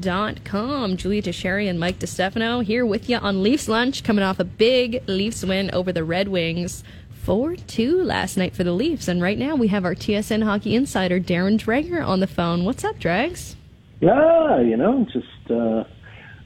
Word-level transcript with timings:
LeafsLunch.com. 0.00 0.96
Julia 0.96 1.22
Teixeira 1.22 1.64
and 1.64 1.78
Mike 1.78 1.98
DeStefano 1.98 2.64
here 2.64 2.84
with 2.84 3.08
you 3.08 3.16
on 3.16 3.42
Leafs 3.42 3.68
Lunch, 3.68 4.02
coming 4.02 4.24
off 4.24 4.38
a 4.38 4.44
big 4.44 5.02
Leafs 5.06 5.44
win 5.44 5.70
over 5.72 5.92
the 5.92 6.04
Red 6.04 6.28
Wings. 6.28 6.82
4 7.22 7.56
2 7.56 8.02
last 8.02 8.38
night 8.38 8.54
for 8.54 8.64
the 8.64 8.72
Leafs. 8.72 9.06
And 9.06 9.20
right 9.20 9.38
now 9.38 9.54
we 9.54 9.68
have 9.68 9.84
our 9.84 9.94
TSN 9.94 10.42
hockey 10.42 10.74
insider, 10.74 11.20
Darren 11.20 11.58
Dreger, 11.58 12.04
on 12.04 12.20
the 12.20 12.26
phone. 12.26 12.64
What's 12.64 12.82
up, 12.82 12.98
Drags? 12.98 13.56
Yeah, 14.00 14.60
you 14.60 14.76
know, 14.76 15.06
just 15.12 15.50
uh, 15.50 15.84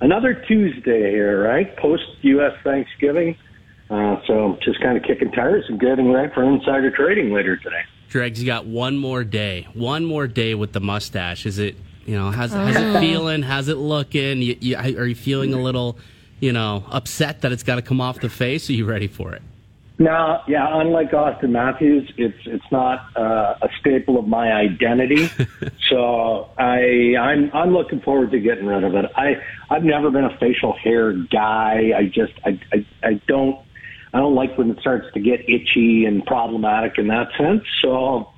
another 0.00 0.34
Tuesday 0.48 1.10
here, 1.12 1.44
right? 1.44 1.76
Post 1.76 2.02
U.S. 2.22 2.52
Thanksgiving. 2.64 3.36
Uh, 3.88 4.16
so 4.26 4.58
just 4.64 4.80
kind 4.80 4.96
of 4.96 5.04
kicking 5.04 5.30
tires 5.30 5.64
and 5.68 5.78
getting 5.78 6.10
ready 6.10 6.32
for 6.34 6.42
insider 6.42 6.90
trading 6.90 7.32
later 7.32 7.56
today. 7.56 7.82
Dregs, 8.08 8.40
you 8.40 8.46
got 8.46 8.66
one 8.66 8.96
more 8.96 9.22
day. 9.22 9.68
One 9.74 10.04
more 10.04 10.26
day 10.26 10.56
with 10.56 10.72
the 10.72 10.80
mustache. 10.80 11.46
Is 11.46 11.60
it, 11.60 11.76
you 12.06 12.16
know, 12.16 12.30
how's, 12.30 12.52
how's 12.52 12.76
it 12.76 13.00
feeling? 13.00 13.42
How's 13.42 13.68
it 13.68 13.76
looking? 13.76 14.42
You, 14.42 14.56
you, 14.60 14.76
are 14.76 15.06
you 15.06 15.14
feeling 15.14 15.54
a 15.54 15.60
little, 15.60 15.98
you 16.40 16.52
know, 16.52 16.84
upset 16.90 17.42
that 17.42 17.52
it's 17.52 17.62
got 17.62 17.76
to 17.76 17.82
come 17.82 18.00
off 18.00 18.20
the 18.20 18.28
face? 18.28 18.68
Are 18.70 18.74
you 18.74 18.84
ready 18.84 19.08
for 19.08 19.32
it? 19.32 19.42
No, 19.96 20.40
yeah. 20.48 20.66
Unlike 20.80 21.12
Auston 21.12 21.50
Matthews, 21.50 22.12
it's 22.16 22.38
it's 22.46 22.64
not 22.72 23.16
uh, 23.16 23.54
a 23.62 23.68
staple 23.78 24.18
of 24.18 24.26
my 24.26 24.52
identity. 24.52 25.30
so 25.88 26.50
I 26.58 27.14
I'm 27.16 27.50
I'm 27.54 27.72
looking 27.72 28.00
forward 28.00 28.32
to 28.32 28.40
getting 28.40 28.66
rid 28.66 28.82
of 28.82 28.96
it. 28.96 29.04
I 29.16 29.36
I've 29.70 29.84
never 29.84 30.10
been 30.10 30.24
a 30.24 30.36
facial 30.38 30.72
hair 30.72 31.12
guy. 31.12 31.92
I 31.96 32.06
just 32.12 32.32
I 32.44 32.60
I, 32.72 32.86
I 33.04 33.20
don't 33.28 33.60
I 34.12 34.18
don't 34.18 34.34
like 34.34 34.58
when 34.58 34.70
it 34.70 34.80
starts 34.80 35.06
to 35.14 35.20
get 35.20 35.48
itchy 35.48 36.06
and 36.06 36.26
problematic 36.26 36.98
in 36.98 37.06
that 37.08 37.28
sense. 37.38 37.62
So 37.80 38.33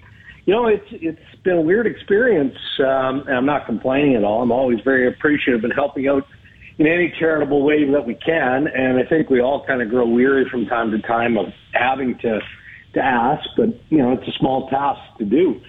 you 0.47 0.55
know 0.55 0.67
it's 0.67 0.87
it's 0.91 1.43
been 1.45 1.59
a 1.59 1.61
weird 1.61 1.87
experience. 1.87 2.57
Um, 2.79 3.25
and 3.27 3.37
I'm 3.37 3.47
not 3.47 3.67
complaining 3.67 4.17
at 4.17 4.25
all. 4.25 4.43
I'm 4.43 4.53
always 4.53 4.81
very 4.85 5.07
appreciative 5.09 5.65
and 5.65 5.73
helping 5.73 6.09
out 6.09 6.25
in 6.79 6.87
any 6.87 7.13
charitable 7.19 7.63
way 7.63 7.91
that 7.91 8.07
we 8.07 8.15
can. 8.15 8.67
And 8.67 8.99
I 8.99 9.09
think 9.09 9.31
we 9.31 9.41
all 9.41 9.65
kind 9.67 9.83
of 9.83 9.89
grow 9.89 10.07
weary 10.07 10.49
from 10.51 10.67
time 10.67 10.91
to 10.93 11.01
time 11.01 11.37
of 11.37 11.47
having 11.73 12.19
to 12.19 12.41
to 12.95 13.01
ask, 13.01 13.49
but 13.57 13.69
you 13.91 13.99
know, 13.99 14.13
it's 14.13 14.27
a 14.27 14.33
small 14.39 14.71
task 14.71 15.01
to 15.19 15.25
do. 15.25 15.61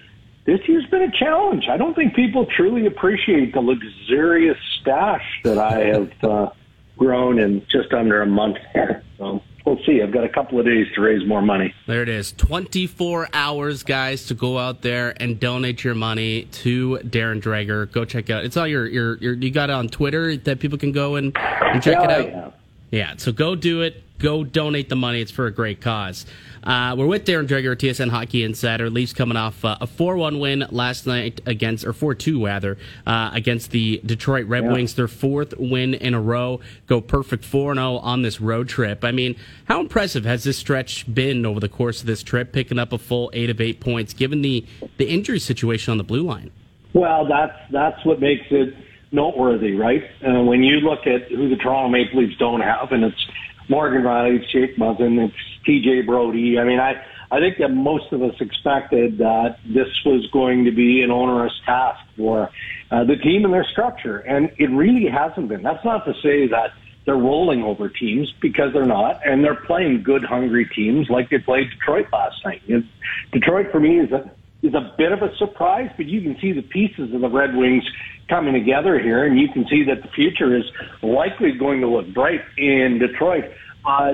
This 0.45 0.59
year's 0.65 0.85
been 0.85 1.01
a 1.01 1.11
challenge. 1.11 1.65
I 1.69 1.75
don't 1.75 1.93
think 1.93 2.15
people 2.15 2.45
truly 2.45 2.85
appreciate 2.85 3.53
the 3.53 3.59
luxurious 3.59 4.57
stash 4.79 5.25
that 5.43 5.57
I 5.57 5.87
have 5.93 6.11
uh, 6.23 6.49
grown 6.97 7.39
in 7.39 7.65
just 7.71 7.93
under 7.93 8.21
a 8.21 8.25
month 8.25 8.57
here. 8.73 9.03
So 9.17 9.41
we'll 9.65 9.79
see. 9.85 10.01
I've 10.01 10.13
got 10.13 10.23
a 10.23 10.29
couple 10.29 10.59
of 10.59 10.65
days 10.65 10.87
to 10.95 11.01
raise 11.01 11.27
more 11.27 11.41
money. 11.41 11.73
There 11.85 12.01
it 12.01 12.09
is. 12.09 12.31
24 12.33 13.29
hours, 13.33 13.83
guys, 13.83 14.25
to 14.27 14.33
go 14.33 14.57
out 14.57 14.81
there 14.81 15.13
and 15.21 15.39
donate 15.39 15.83
your 15.83 15.95
money 15.95 16.43
to 16.45 16.99
Darren 17.03 17.41
Dreger. 17.41 17.91
Go 17.91 18.05
check 18.05 18.29
it 18.29 18.33
out. 18.33 18.45
It's 18.45 18.57
all 18.57 18.67
your, 18.67 18.87
your, 18.87 19.17
your 19.17 19.33
you 19.33 19.51
got 19.51 19.69
it 19.69 19.73
on 19.73 19.87
Twitter 19.87 20.35
that 20.37 20.59
people 20.59 20.77
can 20.77 20.91
go 20.91 21.15
and, 21.15 21.37
and 21.37 21.83
check 21.83 21.93
yeah, 21.93 22.03
it 22.03 22.11
out. 22.11 22.27
Yeah. 22.29 22.49
yeah, 22.91 23.13
so 23.17 23.31
go 23.31 23.55
do 23.55 23.81
it. 23.81 24.03
Go 24.19 24.43
donate 24.43 24.89
the 24.89 24.95
money. 24.95 25.21
It's 25.21 25.31
for 25.31 25.45
a 25.45 25.51
great 25.51 25.79
cause. 25.79 26.25
Uh, 26.63 26.95
we're 26.97 27.05
with 27.05 27.23
Darren 27.23 27.47
Dreger, 27.47 27.75
TSN 27.75 28.09
Hockey 28.09 28.43
Insider. 28.43 28.89
Leafs 28.89 29.13
coming 29.13 29.37
off 29.37 29.63
uh, 29.63 29.77
a 29.79 29.85
4 29.85 30.17
1 30.17 30.39
win 30.39 30.65
last 30.71 31.05
night 31.05 31.39
against, 31.45 31.85
or 31.85 31.93
4 31.93 32.15
2 32.15 32.43
rather, 32.43 32.77
uh, 33.05 33.29
against 33.33 33.69
the 33.71 34.01
Detroit 34.03 34.47
Red 34.47 34.63
Yeah. 34.63 34.71
Wings. 34.73 34.95
Their 34.95 35.07
fourth 35.07 35.53
win 35.59 35.93
in 35.93 36.15
a 36.15 36.19
row. 36.19 36.59
Go 36.87 36.99
perfect 36.99 37.45
4 37.45 37.75
0 37.75 37.97
on 37.97 38.23
this 38.23 38.41
road 38.41 38.67
trip. 38.69 39.03
I 39.05 39.11
mean, 39.11 39.35
how 39.65 39.79
impressive 39.79 40.25
has 40.25 40.43
this 40.43 40.57
stretch 40.57 41.13
been 41.13 41.45
over 41.45 41.59
the 41.59 41.69
course 41.69 42.01
of 42.01 42.07
this 42.07 42.23
trip, 42.23 42.51
picking 42.51 42.79
up 42.79 42.91
a 42.91 42.97
full 42.97 43.29
8 43.33 43.51
of 43.51 43.61
8 43.61 43.79
points, 43.79 44.13
given 44.13 44.41
the, 44.41 44.65
the 44.97 45.07
injury 45.07 45.39
situation 45.39 45.91
on 45.91 45.97
the 45.99 46.03
blue 46.03 46.23
line? 46.23 46.49
Well, 46.93 47.27
that's 47.27 47.53
that's 47.71 48.03
what 48.03 48.19
makes 48.19 48.45
it 48.49 48.73
noteworthy, 49.11 49.73
right? 49.73 50.03
Uh, 50.27 50.41
when 50.41 50.63
you 50.63 50.77
look 50.79 51.05
at 51.05 51.29
who 51.29 51.49
the 51.49 51.55
Toronto 51.55 51.89
Maple 51.89 52.19
Leafs 52.21 52.35
don't 52.39 52.61
have, 52.61 52.91
and 52.91 53.03
it's 53.03 53.25
Morgan 53.69 54.03
Rielly, 54.03 54.47
Jake 54.49 54.77
Muzzin, 54.77 55.27
it's 55.27 55.35
TJ 55.67 56.05
Brodie. 56.05 56.59
I 56.59 56.63
mean, 56.63 56.79
I 56.79 57.03
I 57.29 57.39
think 57.39 57.57
that 57.57 57.69
most 57.69 58.13
of 58.13 58.23
us 58.23 58.35
expected 58.39 59.17
that 59.17 59.57
this 59.65 59.89
was 60.05 60.25
going 60.31 60.63
to 60.65 60.71
be 60.71 61.01
an 61.01 61.11
onerous 61.11 61.53
task 61.65 61.99
for 62.15 62.49
uh, 62.89 63.03
the 63.03 63.17
team 63.17 63.43
and 63.43 63.53
their 63.53 63.65
structure, 63.65 64.19
and 64.19 64.49
it 64.57 64.69
really 64.69 65.09
hasn't 65.09 65.49
been. 65.49 65.61
That's 65.61 65.83
not 65.83 66.05
to 66.05 66.13
say 66.23 66.47
that 66.47 66.71
they're 67.05 67.15
rolling 67.15 67.63
over 67.63 67.89
teams 67.89 68.33
because 68.41 68.71
they're 68.73 68.85
not, 68.85 69.25
and 69.25 69.43
they're 69.43 69.55
playing 69.55 70.03
good, 70.03 70.23
hungry 70.23 70.69
teams 70.73 71.09
like 71.09 71.29
they 71.29 71.39
played 71.39 71.69
Detroit 71.71 72.07
last 72.13 72.35
night. 72.45 72.61
It, 72.67 72.85
Detroit 73.31 73.71
for 73.71 73.79
me 73.79 73.99
is 73.99 74.11
a 74.11 74.31
is 74.63 74.73
a 74.73 74.93
bit 74.97 75.11
of 75.11 75.21
a 75.21 75.35
surprise, 75.37 75.89
but 75.97 76.07
you 76.07 76.21
can 76.21 76.37
see 76.41 76.51
the 76.51 76.63
pieces 76.63 77.13
of 77.13 77.21
the 77.21 77.29
Red 77.29 77.55
Wings 77.55 77.83
coming 78.29 78.53
together 78.53 78.99
here, 78.99 79.25
and 79.25 79.39
you 79.39 79.47
can 79.49 79.65
see 79.69 79.83
that 79.85 80.01
the 80.01 80.09
future 80.09 80.55
is 80.55 80.63
likely 81.01 81.53
going 81.53 81.81
to 81.81 81.87
look 81.87 82.13
bright 82.13 82.41
in 82.57 82.99
Detroit. 82.99 83.45
Uh, 83.85 84.13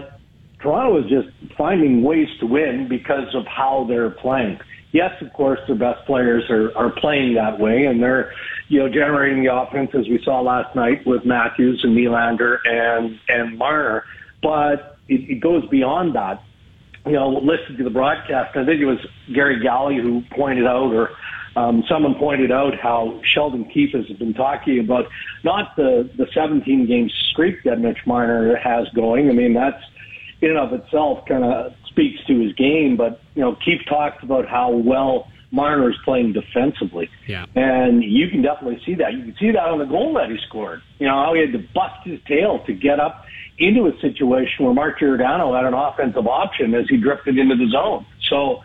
Toronto 0.61 0.99
is 1.03 1.09
just 1.09 1.27
finding 1.57 2.03
ways 2.03 2.27
to 2.39 2.45
win 2.45 2.87
because 2.87 3.33
of 3.35 3.45
how 3.45 3.85
they're 3.87 4.09
playing. 4.09 4.59
Yes, 4.93 5.11
of 5.21 5.33
course, 5.33 5.59
their 5.67 5.75
best 5.75 6.05
players 6.05 6.43
are, 6.49 6.75
are 6.77 6.91
playing 6.91 7.33
that 7.33 7.59
way, 7.59 7.85
and 7.85 8.01
they're, 8.01 8.31
you 8.69 8.79
know, 8.79 8.87
generating 8.87 9.43
the 9.43 9.53
offense 9.53 9.89
as 9.95 10.07
we 10.07 10.21
saw 10.23 10.39
last 10.41 10.75
night 10.75 11.05
with 11.05 11.25
Matthews 11.25 11.81
and 11.83 11.97
Nylander 11.97 12.57
and 12.65 13.19
and 13.27 13.57
Marner. 13.57 14.03
But 14.41 14.97
it, 15.09 15.31
it 15.31 15.39
goes 15.41 15.67
beyond 15.69 16.15
that. 16.15 16.43
You 17.07 17.13
know, 17.13 17.29
listen 17.29 17.75
to 17.77 17.83
the 17.83 17.89
broadcast. 17.89 18.55
I 18.55 18.65
think 18.65 18.79
it 18.79 18.85
was 18.85 18.99
Garry 19.33 19.61
Galley 19.61 19.97
who 19.97 20.21
pointed 20.35 20.65
out, 20.65 20.93
or 20.93 21.09
um, 21.55 21.83
someone 21.87 22.15
pointed 22.15 22.51
out 22.51 22.77
how 22.79 23.19
Sheldon 23.23 23.65
Keefe 23.65 23.91
has 23.93 24.05
been 24.17 24.33
talking 24.33 24.79
about 24.79 25.05
not 25.43 25.75
the 25.75 26.09
the 26.17 26.27
17 26.33 26.87
game 26.87 27.09
streak 27.31 27.63
that 27.63 27.79
Mitch 27.79 27.99
Marner 28.05 28.55
has 28.55 28.87
going. 28.95 29.29
I 29.29 29.33
mean, 29.33 29.53
that's 29.53 29.81
in 30.41 30.49
and 30.49 30.57
of 30.59 30.73
itself 30.73 31.25
kind 31.27 31.43
of 31.43 31.73
speaks 31.87 32.23
to 32.25 32.39
his 32.39 32.53
game. 32.53 32.97
But 32.97 33.21
you 33.35 33.41
know, 33.41 33.55
Keefe 33.63 33.85
talked 33.87 34.23
about 34.23 34.47
how 34.47 34.71
well 34.71 35.27
Marner 35.51 35.89
is 35.91 35.95
playing 36.03 36.33
defensively, 36.33 37.09
Yeah. 37.27 37.45
and 37.55 38.03
you 38.03 38.27
can 38.29 38.41
definitely 38.41 38.81
see 38.83 38.95
that. 38.95 39.13
You 39.13 39.21
can 39.23 39.35
see 39.39 39.51
that 39.51 39.67
on 39.69 39.77
the 39.77 39.85
goal 39.85 40.13
that 40.15 40.31
he 40.31 40.37
scored. 40.47 40.81
You 40.99 41.07
know 41.07 41.23
how 41.23 41.33
he 41.35 41.41
had 41.41 41.51
to 41.53 41.63
bust 41.75 42.03
his 42.03 42.19
tail 42.27 42.59
to 42.65 42.73
get 42.73 42.99
up 42.99 43.25
into 43.59 43.85
a 43.85 43.93
situation 44.01 44.65
where 44.65 44.73
Mark 44.73 44.97
Giordano 44.99 45.53
had 45.53 45.65
an 45.65 45.75
offensive 45.75 46.25
option 46.25 46.73
as 46.73 46.87
he 46.89 46.97
drifted 46.97 47.37
into 47.37 47.55
the 47.55 47.69
zone. 47.69 48.05
So. 48.29 48.63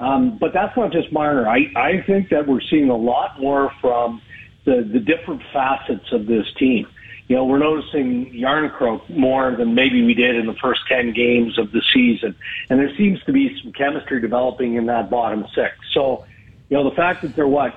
Um, 0.00 0.38
but 0.38 0.52
that's 0.54 0.76
not 0.76 0.92
just 0.92 1.12
Marner. 1.12 1.48
I, 1.48 1.66
I 1.76 2.02
think 2.06 2.30
that 2.30 2.46
we're 2.46 2.60
seeing 2.70 2.88
a 2.88 2.96
lot 2.96 3.40
more 3.40 3.72
from 3.80 4.22
the, 4.64 4.88
the 4.92 5.00
different 5.00 5.42
facets 5.52 6.12
of 6.12 6.26
this 6.26 6.46
team. 6.58 6.86
You 7.26 7.36
know, 7.36 7.44
we're 7.44 7.58
noticing 7.58 8.32
Jarnkrok 8.32 9.10
more 9.10 9.54
than 9.56 9.74
maybe 9.74 10.02
we 10.02 10.14
did 10.14 10.36
in 10.36 10.46
the 10.46 10.54
first 10.62 10.80
10 10.88 11.12
games 11.12 11.58
of 11.58 11.72
the 11.72 11.82
season. 11.92 12.34
And 12.70 12.78
there 12.78 12.90
seems 12.96 13.22
to 13.24 13.32
be 13.32 13.54
some 13.62 13.72
chemistry 13.72 14.20
developing 14.20 14.76
in 14.76 14.86
that 14.86 15.10
bottom 15.10 15.44
six. 15.54 15.74
So, 15.92 16.24
you 16.70 16.76
know, 16.76 16.88
the 16.88 16.96
fact 16.96 17.22
that 17.22 17.36
they're 17.36 17.48
what, 17.48 17.74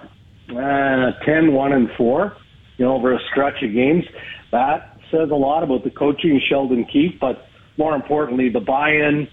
uh, 0.51 1.11
10, 1.25 1.53
1 1.53 1.73
and 1.73 1.89
4, 1.97 2.37
you 2.77 2.85
know, 2.85 2.95
over 2.95 3.13
a 3.13 3.19
stretch 3.29 3.61
of 3.61 3.73
games, 3.73 4.05
that 4.51 4.97
says 5.11 5.29
a 5.31 5.35
lot 5.35 5.63
about 5.63 5.83
the 5.83 5.91
coaching 5.91 6.41
Sheldon 6.49 6.85
Keefe, 6.85 7.19
but 7.19 7.45
more 7.77 7.93
importantly, 7.93 8.49
the 8.49 8.59
buy-in 8.61 9.27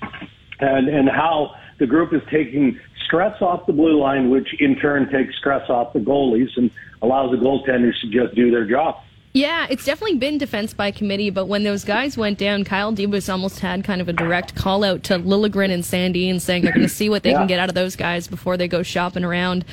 and, 0.60 0.88
and 0.88 1.08
how 1.08 1.54
the 1.78 1.86
group 1.86 2.12
is 2.12 2.22
taking 2.30 2.78
stress 3.06 3.40
off 3.40 3.66
the 3.66 3.72
blue 3.72 3.98
line, 4.00 4.30
which 4.30 4.48
in 4.60 4.76
turn 4.76 5.10
takes 5.10 5.36
stress 5.38 5.68
off 5.70 5.92
the 5.92 5.98
goalies 6.00 6.48
and 6.56 6.70
allows 7.02 7.30
the 7.30 7.36
goaltenders 7.36 7.98
to 8.02 8.08
just 8.10 8.34
do 8.34 8.50
their 8.50 8.66
job. 8.66 8.96
Yeah, 9.34 9.66
it's 9.70 9.84
definitely 9.84 10.16
been 10.18 10.38
defense 10.38 10.72
by 10.74 10.90
committee, 10.90 11.30
but 11.30 11.46
when 11.46 11.62
those 11.62 11.84
guys 11.84 12.16
went 12.16 12.38
down, 12.38 12.64
Kyle 12.64 12.92
Dubas 12.92 13.30
almost 13.30 13.60
had 13.60 13.84
kind 13.84 14.00
of 14.00 14.08
a 14.08 14.12
direct 14.12 14.54
call 14.54 14.82
out 14.82 15.02
to 15.04 15.18
Liljegren 15.18 15.70
and 15.70 15.82
Sandin 15.84 16.40
saying 16.40 16.62
they're 16.64 16.72
going 16.72 16.86
to 16.86 16.88
see 16.92 17.08
what 17.08 17.22
they 17.22 17.30
Yeah. 17.30 17.38
can 17.38 17.46
get 17.46 17.58
out 17.60 17.68
of 17.68 17.74
those 17.74 17.94
guys 17.94 18.26
before 18.26 18.56
they 18.56 18.66
go 18.68 18.82
shopping 18.82 19.24
around. 19.24 19.64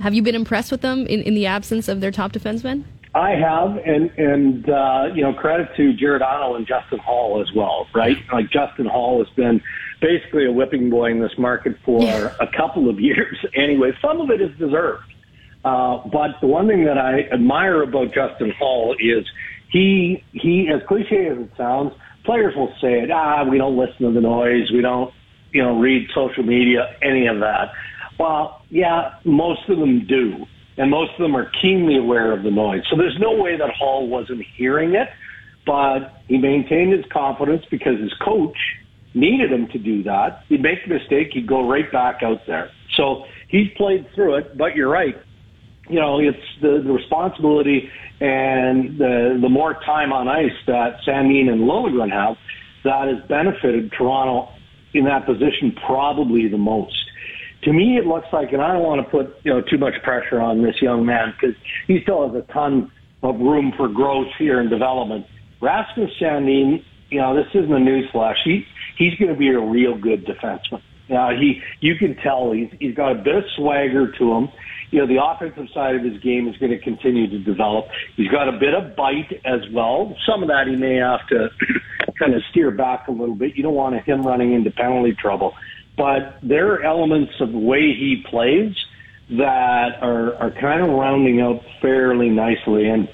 Have 0.00 0.14
you 0.14 0.22
been 0.22 0.34
impressed 0.34 0.70
with 0.72 0.80
them 0.82 1.06
in, 1.06 1.22
in 1.22 1.34
the 1.34 1.46
absence 1.46 1.88
of 1.88 2.00
their 2.00 2.10
top 2.10 2.32
defensemen? 2.32 2.82
I 3.14 3.30
have, 3.30 3.76
and 3.86 4.10
and 4.18 4.68
uh, 4.68 5.04
you 5.14 5.22
know, 5.22 5.32
credit 5.32 5.68
to 5.76 5.92
Giordano 5.94 6.56
and 6.56 6.66
Justin 6.66 6.98
Holl 6.98 7.40
as 7.40 7.54
well, 7.54 7.86
right? 7.94 8.16
Like 8.32 8.50
Justin 8.50 8.86
Holl 8.86 9.24
has 9.24 9.32
been 9.36 9.62
basically 10.00 10.46
a 10.46 10.52
whipping 10.52 10.90
boy 10.90 11.10
in 11.10 11.20
this 11.20 11.36
market 11.38 11.76
for 11.84 12.02
Yeah. 12.02 12.34
a 12.40 12.46
couple 12.46 12.88
of 12.88 13.00
years. 13.00 13.36
Anyway, 13.56 13.92
some 14.02 14.20
of 14.20 14.30
it 14.30 14.40
is 14.40 14.50
deserved, 14.58 15.04
uh, 15.64 15.98
but 16.12 16.40
the 16.40 16.46
one 16.46 16.66
thing 16.68 16.84
that 16.84 16.98
I 16.98 17.20
admire 17.32 17.82
about 17.82 18.12
Justin 18.12 18.52
Holl 18.58 18.94
is 18.98 19.24
he 19.70 20.22
he, 20.32 20.68
as 20.68 20.82
cliche 20.86 21.28
as 21.28 21.38
it 21.38 21.50
sounds, 21.56 21.92
players 22.24 22.54
will 22.56 22.72
say 22.80 23.00
it. 23.00 23.10
Ah, 23.10 23.44
we 23.44 23.58
don't 23.58 23.76
listen 23.76 24.06
to 24.06 24.12
the 24.12 24.20
noise. 24.20 24.70
We 24.72 24.80
don't, 24.80 25.12
you 25.52 25.62
know, 25.62 25.78
read 25.78 26.08
social 26.14 26.42
media, 26.42 26.96
any 27.02 27.26
of 27.26 27.40
that. 27.40 27.72
Well, 28.18 28.62
yeah, 28.70 29.14
most 29.24 29.68
of 29.68 29.78
them 29.78 30.06
do 30.06 30.46
and 30.76 30.90
most 30.90 31.12
of 31.12 31.18
them 31.18 31.36
are 31.36 31.50
keenly 31.62 31.96
aware 31.96 32.32
of 32.32 32.42
the 32.42 32.50
noise. 32.50 32.82
So 32.90 32.96
there's 32.96 33.18
no 33.20 33.32
way 33.40 33.56
that 33.56 33.70
Holl 33.70 34.08
wasn't 34.08 34.42
hearing 34.56 34.94
it, 34.94 35.08
but 35.66 36.20
he 36.28 36.38
maintained 36.38 36.92
his 36.92 37.04
confidence 37.12 37.64
because 37.70 38.00
his 38.00 38.12
coach 38.24 38.56
needed 39.14 39.52
him 39.52 39.68
to 39.68 39.78
do 39.78 40.02
that. 40.04 40.42
He'd 40.48 40.62
make 40.62 40.78
a 40.86 40.88
mistake, 40.88 41.28
he'd 41.32 41.46
go 41.46 41.68
right 41.68 41.90
back 41.90 42.22
out 42.22 42.40
there. 42.46 42.70
So 42.96 43.24
he's 43.48 43.68
played 43.76 44.06
through 44.14 44.36
it, 44.36 44.58
but 44.58 44.74
you're 44.74 44.88
right. 44.90 45.16
you 45.88 46.00
know, 46.00 46.18
it's 46.18 46.38
the, 46.60 46.82
the 46.84 46.92
responsibility 46.92 47.90
and 48.20 48.98
the 48.98 49.38
the 49.40 49.48
more 49.48 49.74
time 49.84 50.12
on 50.12 50.28
ice 50.28 50.52
that 50.66 50.98
Sandin 51.06 51.48
and 51.50 51.62
Liljegren 51.62 52.10
have 52.10 52.36
that 52.84 53.08
has 53.08 53.28
benefited 53.28 53.92
Toronto 53.92 54.52
in 54.92 55.04
that 55.04 55.26
position 55.26 55.74
probably 55.84 56.48
the 56.48 56.58
most. 56.58 56.94
To 57.64 57.72
me, 57.72 57.96
it 57.96 58.06
looks 58.06 58.26
like, 58.32 58.52
and 58.52 58.60
I 58.62 58.72
don't 58.72 58.82
want 58.82 59.04
to 59.04 59.10
put 59.10 59.36
you 59.42 59.52
know 59.52 59.60
too 59.62 59.78
much 59.78 59.94
pressure 60.02 60.40
on 60.40 60.62
this 60.62 60.80
young 60.80 61.04
man 61.04 61.34
because 61.38 61.56
he 61.86 62.00
still 62.02 62.28
has 62.28 62.36
a 62.36 62.52
ton 62.52 62.90
of 63.22 63.38
room 63.40 63.72
for 63.76 63.88
growth 63.88 64.28
here 64.38 64.60
and 64.60 64.70
development. 64.70 65.26
Rasmus 65.60 66.10
Sandin, 66.20 66.84
you 67.10 67.20
know, 67.20 67.34
this 67.34 67.46
isn't 67.54 67.72
a 67.72 67.76
newsflash. 67.76 68.36
He 68.44 68.64
he's 68.96 69.14
going 69.18 69.32
to 69.32 69.38
be 69.38 69.48
a 69.48 69.60
real 69.60 69.96
good 69.96 70.26
defenseman. 70.26 70.82
Now 71.08 71.30
he, 71.30 71.62
you 71.80 71.96
can 71.96 72.16
tell 72.16 72.52
he's 72.52 72.70
he's 72.80 72.94
got 72.94 73.12
a 73.12 73.16
bit 73.16 73.34
of 73.34 73.44
swagger 73.56 74.10
to 74.12 74.32
him. 74.32 74.48
You 74.90 75.00
know, 75.00 75.06
the 75.06 75.22
offensive 75.22 75.66
side 75.74 75.96
of 75.96 76.02
his 76.02 76.20
game 76.22 76.48
is 76.48 76.56
going 76.56 76.70
to 76.70 76.78
continue 76.78 77.28
to 77.28 77.38
develop. 77.38 77.86
He's 78.16 78.30
got 78.30 78.48
a 78.48 78.52
bit 78.52 78.74
of 78.74 78.96
bite 78.96 79.40
as 79.44 79.60
well. 79.72 80.16
Some 80.26 80.42
of 80.42 80.48
that 80.48 80.66
he 80.68 80.76
may 80.76 80.96
have 80.96 81.26
to 81.28 81.48
kind 82.18 82.34
of 82.34 82.42
steer 82.50 82.70
back 82.70 83.08
a 83.08 83.10
little 83.10 83.34
bit. 83.34 83.56
You 83.56 83.64
don't 83.64 83.74
want 83.74 84.02
him 84.04 84.22
running 84.22 84.54
into 84.54 84.70
penalty 84.70 85.14
trouble, 85.14 85.54
but 85.96 86.38
there 86.42 86.72
are 86.72 86.82
elements 86.82 87.32
of 87.40 87.52
the 87.52 87.58
way 87.58 87.92
he 87.92 88.24
plays 88.30 88.74
that 89.30 89.98
are 90.00 90.34
are 90.36 90.50
kind 90.52 90.82
of 90.82 90.88
rounding 90.90 91.40
out 91.40 91.62
fairly 91.82 92.28
nicely 92.28 92.88
and 92.88 93.08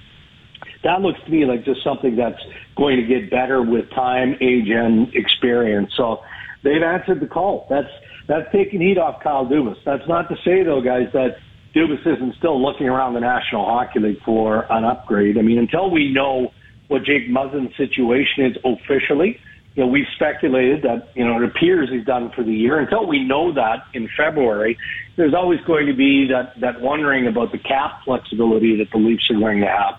that 0.82 1.00
looks 1.00 1.20
to 1.24 1.30
me 1.30 1.44
like 1.44 1.64
just 1.64 1.82
something 1.84 2.16
that's 2.16 2.40
going 2.76 2.96
to 2.96 3.06
get 3.06 3.30
better 3.30 3.62
with 3.62 3.90
time, 3.90 4.36
age, 4.40 4.68
and 4.68 5.14
experience. 5.14 5.92
So 5.96 6.20
they've 6.62 6.82
answered 6.82 7.20
the 7.20 7.26
call. 7.26 7.66
That's 7.68 7.90
that's 8.28 8.50
taking 8.52 8.80
heat 8.80 8.98
off 8.98 9.22
Kyle 9.22 9.46
Dubas. 9.46 9.76
That's 9.84 10.06
not 10.08 10.28
to 10.28 10.36
say 10.44 10.62
though, 10.62 10.80
guys, 10.80 11.08
that 11.12 11.36
Dubas 11.74 12.00
isn't 12.06 12.34
still 12.36 12.60
looking 12.62 12.88
around 12.88 13.14
the 13.14 13.20
National 13.20 13.64
Hockey 13.64 14.00
League 14.00 14.22
for 14.24 14.66
an 14.70 14.84
upgrade. 14.84 15.38
I 15.38 15.42
mean, 15.42 15.58
until 15.58 15.90
we 15.90 16.12
know 16.12 16.52
what 16.88 17.04
Jake 17.04 17.28
Muzzin's 17.28 17.76
situation 17.76 18.46
is 18.46 18.56
officially, 18.64 19.38
you 19.74 19.84
know, 19.84 19.88
we've 19.88 20.06
speculated 20.16 20.82
that, 20.82 21.10
you 21.14 21.24
know, 21.24 21.40
it 21.40 21.44
appears 21.44 21.88
he's 21.90 22.04
done 22.04 22.32
for 22.34 22.42
the 22.42 22.52
year. 22.52 22.80
Until 22.80 23.06
we 23.06 23.22
know 23.22 23.54
that 23.54 23.84
in 23.94 24.08
February, 24.16 24.76
there's 25.16 25.32
always 25.32 25.60
going 25.66 25.86
to 25.86 25.94
be 25.94 26.26
that, 26.28 26.58
that 26.60 26.80
wondering 26.80 27.28
about 27.28 27.52
the 27.52 27.58
cap 27.58 28.02
flexibility 28.04 28.76
that 28.78 28.90
the 28.90 28.98
Leafs 28.98 29.30
are 29.30 29.38
going 29.38 29.60
to 29.60 29.68
have. 29.68 29.94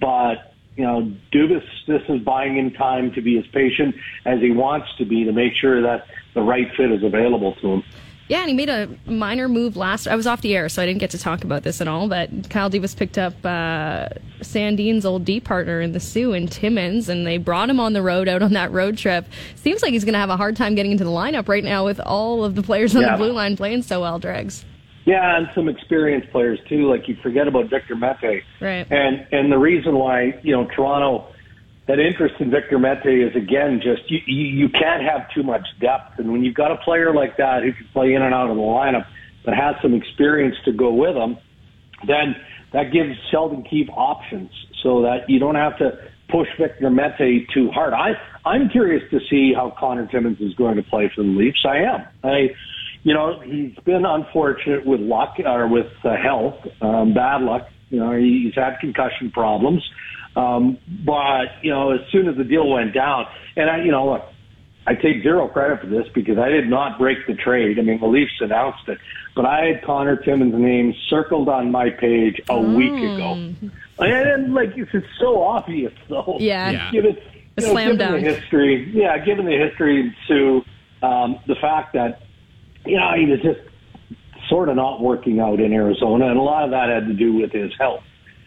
But 0.00 0.54
you 0.76 0.84
know, 0.84 1.12
Dubas, 1.32 1.64
this 1.86 2.02
is 2.08 2.20
buying 2.20 2.58
in 2.58 2.72
time 2.72 3.12
to 3.12 3.22
be 3.22 3.38
as 3.38 3.46
patient 3.52 3.94
as 4.24 4.40
he 4.40 4.50
wants 4.50 4.88
to 4.98 5.06
be 5.06 5.24
to 5.24 5.32
make 5.32 5.54
sure 5.54 5.82
that 5.82 6.06
the 6.34 6.42
right 6.42 6.68
fit 6.76 6.92
is 6.92 7.02
available 7.02 7.54
to 7.62 7.66
him. 7.68 7.84
Yeah, 8.28 8.40
and 8.40 8.48
he 8.48 8.54
made 8.56 8.68
a 8.68 8.88
minor 9.06 9.48
move 9.48 9.76
last. 9.76 10.08
I 10.08 10.16
was 10.16 10.26
off 10.26 10.40
the 10.40 10.56
air, 10.56 10.68
so 10.68 10.82
I 10.82 10.86
didn't 10.86 10.98
get 10.98 11.10
to 11.10 11.18
talk 11.18 11.44
about 11.44 11.62
this 11.62 11.80
at 11.80 11.86
all. 11.86 12.08
But 12.08 12.50
Kyle 12.50 12.68
Dubas 12.68 12.96
picked 12.96 13.18
up 13.18 13.34
uh, 13.44 14.08
Sandin's 14.42 15.06
old 15.06 15.24
D 15.24 15.38
partner 15.38 15.80
in 15.80 15.92
the 15.92 16.00
Soo 16.00 16.32
and 16.32 16.50
Timmins, 16.50 17.08
and 17.08 17.24
they 17.24 17.38
brought 17.38 17.70
him 17.70 17.78
on 17.78 17.92
the 17.92 18.02
road 18.02 18.26
out 18.28 18.42
on 18.42 18.52
that 18.54 18.72
road 18.72 18.98
trip. 18.98 19.26
Seems 19.54 19.80
like 19.80 19.92
he's 19.92 20.04
going 20.04 20.14
to 20.14 20.18
have 20.18 20.30
a 20.30 20.36
hard 20.36 20.56
time 20.56 20.74
getting 20.74 20.90
into 20.90 21.04
the 21.04 21.10
lineup 21.10 21.48
right 21.48 21.62
now 21.62 21.84
with 21.84 22.00
all 22.00 22.44
of 22.44 22.56
the 22.56 22.62
players 22.62 22.96
on 22.96 23.02
yeah. 23.02 23.12
the 23.12 23.18
blue 23.18 23.32
line 23.32 23.56
playing 23.56 23.82
so 23.82 24.00
well, 24.00 24.18
Dregs. 24.18 24.64
Yeah, 25.06 25.36
and 25.36 25.46
some 25.54 25.68
experienced 25.68 26.30
players 26.32 26.58
too. 26.68 26.90
Like 26.90 27.08
you 27.08 27.16
forget 27.22 27.46
about 27.46 27.70
Victor 27.70 27.94
Mete, 27.94 28.42
right? 28.60 28.86
And 28.90 29.26
and 29.30 29.52
the 29.52 29.56
reason 29.56 29.94
why 29.94 30.38
you 30.42 30.52
know 30.52 30.66
Toronto 30.74 31.28
that 31.86 32.00
interest 32.00 32.34
in 32.40 32.50
Victor 32.50 32.80
Mete 32.80 33.06
is 33.06 33.36
again 33.36 33.80
just 33.80 34.10
you, 34.10 34.18
you 34.26 34.46
you 34.64 34.68
can't 34.68 35.02
have 35.02 35.30
too 35.32 35.44
much 35.44 35.64
depth, 35.80 36.18
and 36.18 36.32
when 36.32 36.42
you've 36.42 36.56
got 36.56 36.72
a 36.72 36.76
player 36.78 37.14
like 37.14 37.36
that 37.36 37.62
who 37.62 37.72
can 37.72 37.86
play 37.92 38.14
in 38.14 38.22
and 38.22 38.34
out 38.34 38.50
of 38.50 38.56
the 38.56 38.62
lineup 38.62 39.06
but 39.44 39.54
has 39.54 39.76
some 39.80 39.94
experience 39.94 40.56
to 40.64 40.72
go 40.72 40.92
with 40.92 41.14
him, 41.14 41.38
then 42.08 42.34
that 42.72 42.92
gives 42.92 43.14
Sheldon 43.30 43.62
Keefe 43.62 43.88
options 43.90 44.50
so 44.82 45.02
that 45.02 45.30
you 45.30 45.38
don't 45.38 45.54
have 45.54 45.78
to 45.78 45.92
push 46.28 46.48
Victor 46.58 46.90
Mete 46.90 47.46
too 47.54 47.70
hard. 47.70 47.94
I 47.94 48.14
I'm 48.44 48.68
curious 48.68 49.08
to 49.12 49.20
see 49.30 49.52
how 49.54 49.72
Connor 49.78 50.08
Timmins 50.08 50.40
is 50.40 50.52
going 50.54 50.74
to 50.74 50.82
play 50.82 51.10
for 51.14 51.22
the 51.22 51.28
Leafs. 51.28 51.64
I 51.64 51.76
am. 51.78 52.06
I 52.24 52.48
you 53.06 53.14
know, 53.14 53.38
he's 53.38 53.72
been 53.84 54.04
unfortunate 54.04 54.84
with 54.84 54.98
luck 54.98 55.36
or 55.38 55.68
with 55.68 55.92
uh, 56.02 56.16
health, 56.16 56.56
um, 56.80 57.14
bad 57.14 57.40
luck. 57.40 57.68
You 57.88 58.00
know, 58.00 58.16
he's 58.16 58.52
had 58.56 58.80
concussion 58.80 59.30
problems. 59.30 59.88
Um, 60.34 60.76
but, 61.04 61.62
you 61.62 61.70
know, 61.70 61.92
as 61.92 62.00
soon 62.10 62.28
as 62.28 62.36
the 62.36 62.42
deal 62.42 62.68
went 62.68 62.92
down, 62.92 63.26
and 63.54 63.70
I, 63.70 63.84
you 63.84 63.92
know, 63.92 64.10
look, 64.10 64.24
I 64.88 64.96
take 64.96 65.22
zero 65.22 65.46
credit 65.46 65.82
for 65.82 65.86
this 65.86 66.08
because 66.16 66.36
I 66.36 66.48
did 66.48 66.68
not 66.68 66.98
break 66.98 67.18
the 67.28 67.34
trade. 67.34 67.78
I 67.78 67.82
mean, 67.82 68.00
the 68.00 68.08
Leafs 68.08 68.32
announced 68.40 68.88
it, 68.88 68.98
but 69.36 69.46
I 69.46 69.66
had 69.66 69.84
Connor 69.84 70.16
Timmins' 70.16 70.54
name 70.54 70.92
circled 71.08 71.48
on 71.48 71.70
my 71.70 71.90
page 71.90 72.40
a 72.48 72.54
mm. 72.54 72.76
week 72.76 72.90
ago. 72.90 73.70
And, 74.00 74.52
like, 74.52 74.76
it's, 74.76 74.90
it's 74.92 75.06
so 75.20 75.44
obvious, 75.44 75.92
though. 76.08 76.38
Yeah. 76.40 76.70
yeah. 76.70 76.90
Given, 76.90 77.16
you 77.56 77.66
know, 77.68 77.76
given 77.76 77.98
the 77.98 78.34
history, 78.34 78.90
yeah, 78.92 79.16
given 79.24 79.46
the 79.46 79.56
history, 79.56 80.12
to 80.26 80.62
um, 81.04 81.38
the 81.46 81.54
fact 81.54 81.92
that 81.92 82.22
you 82.86 82.96
know, 82.96 83.12
he 83.16 83.26
was 83.26 83.40
just 83.40 83.60
sort 84.48 84.68
of 84.68 84.76
not 84.76 85.00
working 85.00 85.40
out 85.40 85.60
in 85.60 85.72
Arizona, 85.72 86.28
and 86.28 86.38
a 86.38 86.42
lot 86.42 86.64
of 86.64 86.70
that 86.70 86.88
had 86.88 87.06
to 87.06 87.14
do 87.14 87.34
with 87.34 87.52
his 87.52 87.72
health. 87.78 88.02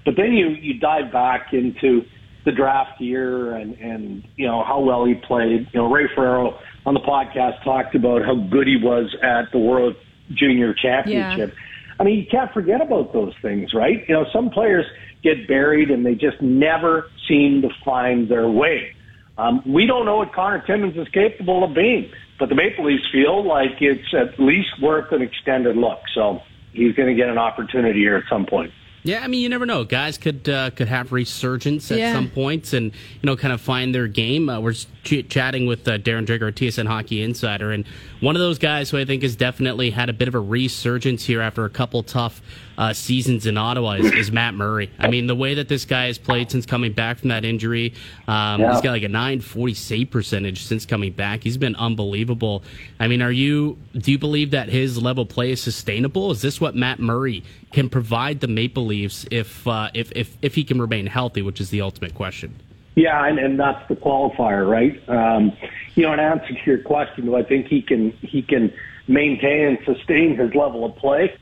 But 0.05 0.15
then 0.15 0.33
you 0.33 0.49
you 0.49 0.79
dive 0.79 1.11
back 1.11 1.53
into 1.53 2.03
the 2.45 2.51
draft 2.51 2.99
year 3.01 3.53
and 3.53 3.75
and 3.75 4.23
you 4.35 4.47
know 4.47 4.63
how 4.63 4.79
well 4.79 5.05
he 5.05 5.15
played. 5.15 5.67
You 5.73 5.81
know, 5.81 5.91
Ray 5.91 6.07
Ferraro 6.15 6.57
on 6.85 6.93
the 6.93 7.01
podcast 7.01 7.63
talked 7.63 7.95
about 7.95 8.23
how 8.23 8.35
good 8.35 8.67
he 8.67 8.77
was 8.81 9.15
at 9.21 9.51
the 9.51 9.59
World 9.59 9.95
Junior 10.33 10.73
Championship. 10.73 11.49
Yeah. 11.53 11.63
I 11.99 12.03
mean, 12.05 12.17
you 12.17 12.25
can't 12.31 12.51
forget 12.53 12.81
about 12.81 13.11
those 13.11 13.33
things, 13.41 13.73
right? 13.73 14.07
You 14.07 14.15
know, 14.15 14.25
some 14.31 14.49
players 14.49 14.85
get 15.21 15.47
buried 15.47 15.91
and 15.91 16.05
they 16.05 16.15
just 16.15 16.41
never 16.41 17.11
seem 17.27 17.61
to 17.61 17.69
find 17.83 18.29
their 18.29 18.47
way. 18.49 18.95
Um, 19.39 19.63
we 19.65 19.85
don't 19.85 20.05
know 20.05 20.17
what 20.17 20.33
Connor 20.33 20.61
Timmins 20.67 20.97
is 20.97 21.07
capable 21.13 21.63
of 21.63 21.73
being. 21.73 22.11
But 22.39 22.49
the 22.49 22.55
Maple 22.55 22.85
Leafs 22.85 23.03
feel 23.11 23.45
like 23.45 23.81
it's 23.81 24.13
at 24.13 24.39
least 24.39 24.69
worth 24.81 25.11
an 25.11 25.21
extended 25.21 25.75
look. 25.75 25.99
So 26.13 26.41
he's 26.71 26.95
going 26.95 27.09
to 27.09 27.15
get 27.15 27.29
an 27.29 27.37
opportunity 27.37 27.99
here 27.99 28.15
at 28.15 28.23
some 28.29 28.45
point. 28.45 28.71
Yeah, 29.03 29.23
I 29.23 29.27
mean, 29.27 29.41
you 29.41 29.47
never 29.47 29.65
know. 29.65 29.85
Guys 29.85 30.17
could 30.17 30.49
uh, 30.49 30.71
could 30.71 30.89
have 30.89 31.13
resurgence 31.13 31.89
at 31.89 31.99
yeah. 31.99 32.13
some 32.13 32.29
points, 32.29 32.73
and 32.73 32.91
you 32.91 33.25
know, 33.27 33.37
kind 33.37 33.53
of 33.53 33.61
find 33.61 33.95
their 33.95 34.07
game. 34.07 34.49
Uh, 34.49 34.59
we're 34.59 34.73
ch- 34.73 35.27
chatting 35.29 35.67
with 35.67 35.87
uh, 35.87 35.97
Darren 35.97 36.25
Dreger, 36.25 36.51
TSN 36.51 36.85
Hockey 36.85 37.23
Insider, 37.23 37.71
and 37.71 37.85
one 38.19 38.35
of 38.35 38.41
those 38.41 38.59
guys 38.59 38.89
who 38.89 38.97
I 38.97 39.05
think 39.05 39.23
has 39.23 39.37
definitely 39.37 39.91
had 39.91 40.09
a 40.09 40.13
bit 40.13 40.27
of 40.27 40.35
a 40.35 40.39
resurgence 40.39 41.23
here 41.23 41.39
after 41.39 41.63
a 41.63 41.69
couple 41.69 42.03
tough 42.03 42.41
uh, 42.79 42.93
seasons 42.93 43.45
in 43.45 43.57
Ottawa 43.57 43.95
is, 43.95 44.11
is, 44.13 44.31
Matt 44.31 44.53
Murray. 44.53 44.89
I 44.97 45.09
mean, 45.09 45.27
the 45.27 45.35
way 45.35 45.53
that 45.55 45.67
this 45.67 45.83
guy 45.83 46.05
has 46.05 46.17
played 46.17 46.49
since 46.49 46.65
coming 46.65 46.93
back 46.93 47.19
from 47.19 47.27
that 47.27 47.43
injury, 47.43 47.93
um, 48.25 48.61
yeah. 48.61 48.71
he's 48.71 48.81
got 48.81 48.91
like 48.91 49.03
a 49.03 49.09
940 49.09 49.73
save 49.73 50.11
percentage 50.11 50.63
since 50.63 50.85
coming 50.85 51.11
back. 51.11 51.43
He's 51.43 51.57
been 51.57 51.75
unbelievable. 51.75 52.63
I 52.97 53.09
mean, 53.09 53.21
are 53.21 53.33
you 53.33 53.77
do 53.95 54.13
you 54.13 54.17
believe 54.17 54.51
that 54.51 54.69
his 54.69 54.97
level 54.97 55.25
play 55.25 55.51
is 55.51 55.61
sustainable? 55.61 56.31
Is 56.31 56.41
this 56.41 56.61
what 56.61 56.73
Matt 56.73 56.99
Murray 56.99 57.43
can 57.73 57.89
provide 57.89 58.39
the 58.39 58.47
Maple 58.47 58.85
Leafs 58.85 59.25
if 59.29 59.67
uh, 59.67 59.89
if, 59.93 60.13
if 60.15 60.37
if 60.41 60.55
he 60.55 60.63
can 60.63 60.79
remain 60.79 61.05
healthy, 61.05 61.41
which 61.41 61.59
is 61.59 61.71
the 61.71 61.81
ultimate 61.81 62.15
question? 62.15 62.55
Yeah, 62.95 63.25
and, 63.27 63.39
and 63.39 63.59
that's 63.59 63.85
the 63.89 63.95
qualifier, 63.95 64.69
right? 64.69 65.01
Um, 65.09 65.51
you 65.95 66.03
know, 66.03 66.13
in 66.13 66.19
answer 66.19 66.47
to 66.47 66.59
your 66.65 66.79
question, 66.79 67.25
do 67.25 67.35
I 67.35 67.43
think 67.43 67.67
he 67.67 67.81
can 67.81 68.11
he 68.21 68.41
can 68.41 68.71
maintain 69.09 69.65
and 69.65 69.77
sustain 69.85 70.37
his 70.37 70.55
level 70.55 70.85
of 70.85 70.95
play? 70.95 71.37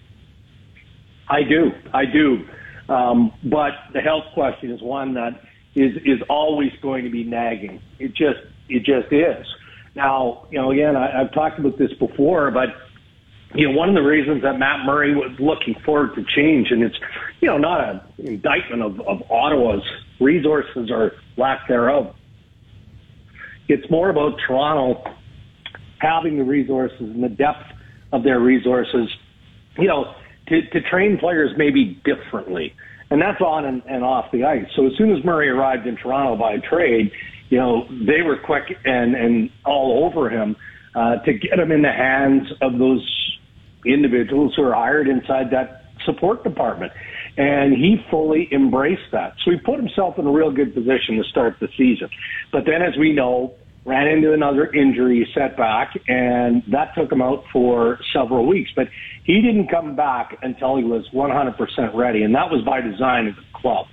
I 1.30 1.44
do, 1.44 1.72
I 1.94 2.06
do. 2.06 2.48
Um, 2.90 3.34
but 3.44 3.72
the 3.94 4.00
health 4.00 4.26
question 4.34 4.72
is 4.72 4.82
one 4.82 5.14
that 5.16 5.42
is 5.76 5.96
is 6.06 6.22
always 6.30 6.72
going 6.82 7.04
to 7.04 7.10
be 7.10 7.24
nagging. 7.24 7.82
It 8.00 8.10
just 8.10 8.40
it 8.70 8.84
just 8.86 9.12
is. 9.12 9.46
Now, 9.96 10.48
you 10.52 10.60
know, 10.60 10.72
again, 10.72 10.96
I, 10.96 11.22
I've 11.22 11.34
talked 11.34 11.60
about 11.60 11.78
this 11.78 11.92
before, 11.94 12.52
but 12.52 12.70
you 13.56 13.68
know, 13.68 13.78
one 13.78 13.90
of 13.90 13.96
the 13.96 14.02
reasons 14.02 14.44
that 14.44 14.60
Matt 14.60 14.86
Murray 14.86 15.16
was 15.16 15.32
looking 15.40 15.76
forward 15.86 16.16
to 16.16 16.24
change, 16.36 16.68
and 16.72 16.84
it's, 16.84 16.96
you 17.40 17.48
know, 17.48 17.58
not 17.58 17.90
an 17.90 18.02
indictment 18.18 18.82
of, 18.82 19.00
of 19.02 19.24
Ottawa's 19.32 19.84
resources 20.20 20.92
or 20.92 21.14
lack 21.38 21.68
thereof. 21.68 22.14
It's 23.70 23.90
more 23.90 24.10
about 24.10 24.40
Toronto 24.46 25.04
having 26.00 26.38
the 26.38 26.44
resources 26.44 27.00
and 27.00 27.24
the 27.24 27.30
depth 27.30 27.64
of 28.12 28.24
their 28.24 28.40
resources, 28.40 29.10
you 29.78 29.88
know, 29.88 30.14
to, 30.50 30.62
to 30.70 30.82
train 30.90 31.18
players 31.18 31.52
maybe 31.58 32.02
differently. 32.06 32.74
And 33.10 33.22
that's 33.22 33.42
on 33.42 33.66
and, 33.66 33.82
and 33.88 34.04
off 34.04 34.32
the 34.32 34.44
ice. 34.44 34.66
So 34.76 34.86
as 34.86 34.94
soon 34.98 35.16
as 35.16 35.24
Murray 35.24 35.50
arrived 35.50 35.88
in 35.88 35.96
Toronto 35.96 36.36
by 36.36 36.58
trade, 36.70 37.12
you 37.50 37.58
know, 37.58 37.88
they 37.90 38.22
were 38.22 38.38
quick 38.38 38.64
and, 38.84 39.16
and 39.16 39.50
all 39.66 40.06
over 40.06 40.30
him 40.30 40.56
uh, 40.96 41.18
to 41.24 41.34
get 41.34 41.58
him 41.58 41.72
in 41.72 41.82
the 41.82 41.92
hands 41.92 42.48
of 42.62 42.78
those 42.78 43.06
individuals 43.86 44.54
who 44.56 44.64
are 44.64 44.74
hired 44.74 45.08
inside 45.08 45.52
that 45.52 45.86
support 46.06 46.44
department. 46.44 46.92
And 47.38 47.74
he 47.74 47.98
fully 48.10 48.50
embraced 48.52 49.12
that. 49.12 49.36
So 49.46 49.52
he 49.52 49.58
put 49.58 49.78
himself 49.78 50.18
in 50.18 50.26
a 50.26 50.32
real 50.32 50.52
good 50.52 50.74
position 50.74 51.18
to 51.18 51.24
start 51.30 51.56
the 51.62 51.68
season. 51.78 52.10
But 52.52 52.64
then, 52.66 52.82
as 52.82 52.98
we 52.98 53.14
know, 53.14 53.54
ran 53.88 54.08
into 54.10 54.34
another 54.34 54.72
injury 54.74 55.28
setback, 55.34 55.98
and 56.10 56.62
that 56.68 56.94
took 56.94 57.10
him 57.10 57.22
out 57.22 57.46
for 57.54 58.00
several 58.12 58.46
weeks. 58.46 58.70
But 58.76 58.90
he 59.24 59.42
didn't 59.42 59.70
come 59.70 59.96
back 59.96 60.38
until 60.42 60.76
he 60.76 60.84
was 60.84 61.08
100% 61.14 61.96
ready, 61.96 62.24
and 62.24 62.36
that 62.36 62.52
was 62.52 62.64
by 62.64 62.82
design 62.82 63.28
of 63.28 63.36
the 63.38 63.42
club. 63.54 63.88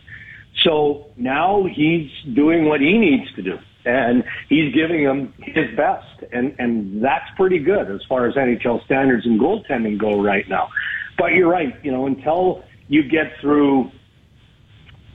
So 0.65 1.07
now 1.17 1.65
he's 1.73 2.11
doing 2.35 2.65
what 2.65 2.81
he 2.81 2.99
needs 2.99 3.33
to 3.37 3.43
do, 3.43 3.59
and 3.85 4.25
he's 4.49 4.75
giving 4.75 5.05
them 5.05 5.33
his 5.39 5.75
best, 5.77 6.25
and 6.33 6.57
and 6.59 7.05
that's 7.05 7.31
pretty 7.37 7.61
good 7.61 7.91
as 7.91 8.01
far 8.09 8.27
as 8.27 8.35
NHL 8.35 8.85
standards 8.85 9.27
and 9.27 9.41
goaltending 9.41 9.99
go 9.99 10.21
right 10.21 10.49
now. 10.49 10.71
But 11.17 11.33
you're 11.35 11.51
right, 11.51 11.73
you 11.85 11.93
know, 11.93 12.07
until 12.07 12.65
you 12.89 13.05
get 13.09 13.33
through, 13.41 13.93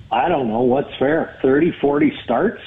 I 0.09 0.29
don't 0.29 0.48
know 0.48 0.62
what's 0.62 0.95
fair, 0.98 1.38
30, 1.41 1.74
40 1.81 2.13
starts. 2.24 2.62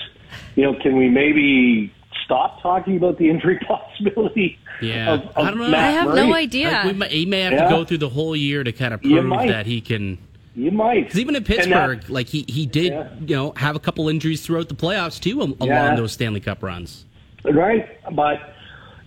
You 0.56 0.64
know, 0.64 0.78
can 0.82 0.96
we 0.96 1.08
maybe 1.08 1.92
stop 2.32 2.62
talking 2.62 2.96
about 2.96 3.18
the 3.18 3.28
injury 3.28 3.58
possibility? 3.68 4.58
Yeah, 4.80 5.14
of, 5.14 5.20
of 5.20 5.36
I 5.36 5.50
don't 5.50 5.58
know. 5.58 5.68
Matt 5.68 5.80
I 5.84 5.90
have 5.92 6.08
Murray? 6.08 6.26
no 6.28 6.34
idea. 6.34 6.70
Like, 6.70 6.84
we 6.86 6.92
may, 6.94 7.08
he 7.08 7.26
may 7.26 7.40
have 7.42 7.52
Yeah. 7.52 7.64
to 7.64 7.70
go 7.70 7.84
through 7.84 7.98
the 7.98 8.08
whole 8.08 8.34
year 8.34 8.64
to 8.64 8.72
kind 8.72 8.94
of 8.94 9.02
prove 9.02 9.28
that 9.30 9.66
he 9.66 9.80
can. 9.80 10.18
You 10.54 10.70
might. 10.70 11.04
Because 11.04 11.18
even 11.18 11.34
in 11.34 11.42
And 11.42 11.46
that- 11.46 11.56
Pittsburgh, 11.56 12.10
like 12.10 12.28
he 12.28 12.44
he 12.48 12.66
did, 12.66 12.92
Yeah. 12.92 13.08
you 13.26 13.36
know, 13.36 13.52
have 13.56 13.76
a 13.76 13.80
couple 13.80 14.08
injuries 14.08 14.42
throughout 14.44 14.68
the 14.68 14.74
playoffs 14.74 15.18
too, 15.20 15.40
al- 15.40 15.56
Yeah. 15.66 15.86
along 15.86 15.96
those 15.96 16.12
Stanley 16.12 16.40
Cup 16.40 16.62
runs. 16.62 17.04
Right, 17.44 17.88
but 18.14 18.51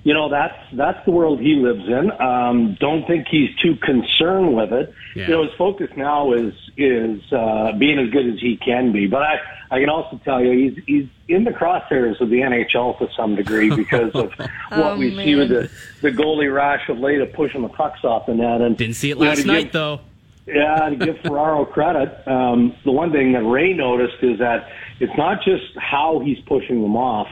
you 0.06 0.14
know 0.14 0.30
that's 0.30 0.56
that's 0.74 1.04
the 1.06 1.12
world 1.12 1.40
he 1.42 1.56
lives 1.56 1.86
in. 1.88 2.12
Um, 2.22 2.78
don't 2.80 3.06
think 3.06 3.28
he's 3.28 3.54
too 3.58 3.76
concerned 3.76 4.56
with 4.56 4.72
it. 4.72 4.94
Yeah. 5.16 5.24
You 5.28 5.30
know, 5.34 5.44
his 5.44 5.54
focus 5.58 5.90
now 5.98 6.32
is 6.32 6.54
is 6.78 7.22
uh, 7.34 7.72
being 7.78 8.00
as 8.00 8.10
good 8.12 8.28
as 8.34 8.40
he 8.40 8.56
can 8.58 8.92
be. 8.94 9.08
But 9.08 9.24
I 9.24 9.40
I 9.72 9.80
can 9.80 9.90
also 9.90 10.22
tell 10.24 10.42
you 10.44 10.52
he's 10.70 10.84
he's 10.86 11.08
in 11.28 11.44
the 11.44 11.52
crosshairs 11.52 12.22
of 12.22 12.30
the 12.30 12.38
NHL 12.42 12.98
to 13.00 13.08
some 13.18 13.36
degree 13.36 13.76
because 13.76 14.12
of 14.14 14.32
what 14.38 14.50
Oh, 14.72 14.98
we 14.98 15.14
see 15.16 15.36
with 15.36 15.50
the 15.50 15.70
the 16.02 16.12
goalie 16.12 16.54
rash 16.54 16.88
of 16.88 17.00
late 17.00 17.20
of 17.20 17.34
pushing 17.34 17.64
the 17.64 17.70
pucks 17.70 18.04
off 18.04 18.28
the 18.28 18.36
net. 18.36 18.62
And 18.62 18.78
Didn't 18.78 18.96
see 18.96 19.10
it 19.12 19.18
last 19.18 19.46
night 19.46 19.64
give- 19.66 19.72
though. 19.74 20.00
yeah, 20.46 20.88
to 20.90 20.96
give 20.98 21.18
Ferraro 21.24 21.66
credit, 21.66 22.10
um, 22.28 22.76
the 22.86 22.92
one 22.92 23.12
thing 23.12 23.32
that 23.34 23.44
Ray 23.44 23.74
noticed 23.74 24.22
is 24.22 24.38
that 24.38 24.70
it's 25.00 25.18
not 25.18 25.44
just 25.44 25.66
how 25.78 26.20
he's 26.20 26.38
pushing 26.46 26.84
them 26.84 26.96
off; 26.96 27.28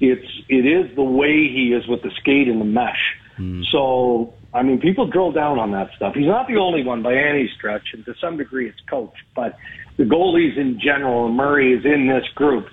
it's 0.00 0.26
it 0.48 0.66
is 0.66 0.94
the 0.94 1.02
way 1.02 1.48
he 1.48 1.72
is 1.72 1.86
with 1.86 2.02
the 2.02 2.10
skate 2.20 2.48
and 2.48 2.60
the 2.60 2.64
mesh. 2.64 3.16
Hmm. 3.36 3.62
So, 3.70 4.34
I 4.54 4.62
mean, 4.62 4.80
people 4.80 5.06
drill 5.06 5.32
down 5.32 5.58
on 5.58 5.72
that 5.72 5.90
stuff. 5.96 6.14
He's 6.14 6.26
not 6.26 6.48
the 6.48 6.56
only 6.56 6.84
one 6.84 7.02
by 7.02 7.14
any 7.14 7.50
stretch, 7.56 7.88
and 7.92 8.04
to 8.06 8.14
some 8.20 8.36
degree, 8.36 8.68
it's 8.68 8.80
coach. 8.88 9.14
But 9.34 9.56
the 9.96 10.04
goalies 10.04 10.56
in 10.56 10.80
general, 10.80 11.26
and 11.26 11.36
Murray 11.36 11.72
is 11.72 11.84
in 11.84 12.06
this 12.06 12.24
group 12.34 12.68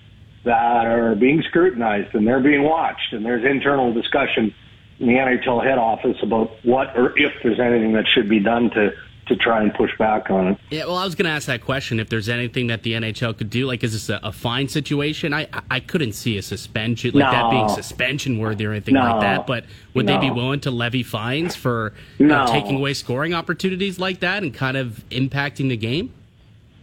that 0.45 0.85
are 0.85 1.15
being 1.15 1.41
scrutinized 1.47 2.13
and 2.13 2.27
they're 2.27 2.43
being 2.43 2.63
watched, 2.63 3.13
and 3.13 3.25
there's 3.25 3.45
internal 3.45 3.93
discussion 3.93 4.53
in 4.99 5.07
the 5.07 5.13
NHL 5.13 5.63
head 5.63 5.77
office 5.77 6.17
about 6.21 6.51
what 6.63 6.95
or 6.97 7.17
if 7.17 7.31
there's 7.43 7.59
anything 7.59 7.93
that 7.93 8.05
should 8.07 8.29
be 8.29 8.39
done 8.39 8.69
to 8.71 8.91
to 9.27 9.35
try 9.35 9.61
and 9.61 9.73
push 9.73 9.91
back 9.97 10.29
on 10.29 10.49
it. 10.49 10.57
Yeah, 10.69 10.85
well, 10.85 10.97
I 10.97 11.05
was 11.05 11.15
going 11.15 11.25
to 11.25 11.31
ask 11.31 11.47
that 11.47 11.61
question. 11.61 11.99
If 11.99 12.09
there's 12.09 12.27
anything 12.29 12.67
that 12.67 12.83
the 12.83 12.93
NHL 12.93 13.37
could 13.37 13.49
do, 13.49 13.65
like, 13.65 13.83
is 13.83 13.93
this 13.93 14.09
a, 14.09 14.19
a 14.23 14.31
fine 14.31 14.67
situation? 14.67 15.33
I 15.33 15.47
I 15.71 15.79
couldn't 15.79 16.13
see 16.13 16.37
a 16.37 16.41
suspension, 16.41 17.11
like 17.13 17.31
that 17.31 17.49
being 17.49 17.69
suspension 17.69 18.39
worthy 18.39 18.65
or 18.65 18.71
anything 18.71 18.95
No. 18.95 19.01
like 19.01 19.21
that. 19.21 19.47
But 19.47 19.65
would 19.93 20.07
they 20.07 20.17
be 20.17 20.29
willing 20.31 20.59
to 20.61 20.71
levy 20.71 21.03
fines 21.03 21.55
for 21.55 21.93
you 22.17 22.27
know, 22.27 22.45
taking 22.47 22.75
away 22.77 22.93
scoring 22.93 23.33
opportunities 23.33 23.99
like 23.99 24.19
that 24.21 24.43
and 24.43 24.53
kind 24.53 24.77
of 24.77 25.03
impacting 25.09 25.69
the 25.69 25.77
game? 25.77 26.11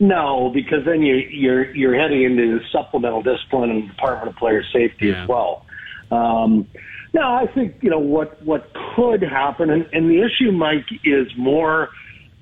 No, 0.03 0.51
because 0.55 0.85
then 0.87 1.03
you, 1.03 1.17
you're 1.17 1.75
you're 1.77 1.95
heading 1.95 2.23
into 2.23 2.61
supplemental 2.73 3.23
discipline 3.23 3.69
and 3.71 3.89
Department 3.89 4.29
of 4.31 4.37
Player 4.37 4.65
Safety 4.73 5.09
Yeah. 5.09 5.25
as 5.25 5.29
well. 5.29 5.67
Um, 6.11 6.67
no, 7.13 7.23
I 7.35 7.47
think 7.49 7.77
you 7.83 7.91
know 7.91 7.99
what 7.99 8.43
what 8.43 8.73
could 8.97 9.21
happen, 9.23 9.69
and, 9.69 9.87
and 9.93 10.09
the 10.11 10.23
issue, 10.23 10.53
Mike, 10.53 10.87
is 11.05 11.27
more 11.37 11.91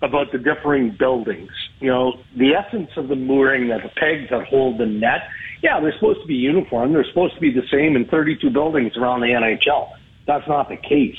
about 0.02 0.30
the 0.32 0.38
differing 0.38 0.96
buildings. 0.98 1.50
You 1.80 1.88
know, 1.88 2.12
the 2.36 2.52
essence 2.54 2.90
of 2.96 3.08
the 3.08 3.16
mooring, 3.16 3.68
that 3.68 3.82
the 3.82 3.90
pegs 4.00 4.30
that 4.30 4.46
hold 4.46 4.78
the 4.78 4.86
net. 4.86 5.22
Yeah, 5.62 5.80
they're 5.80 5.94
supposed 5.94 6.20
to 6.22 6.26
be 6.26 6.34
uniform. 6.34 6.92
They're 6.92 7.08
supposed 7.08 7.34
to 7.34 7.40
be 7.40 7.52
the 7.52 7.66
same 7.70 7.96
in 7.96 8.06
32 8.06 8.50
buildings 8.50 8.92
around 8.96 9.20
the 9.20 9.26
NHL. 9.26 9.88
That's 10.26 10.46
not 10.46 10.68
the 10.68 10.76
case, 10.76 11.18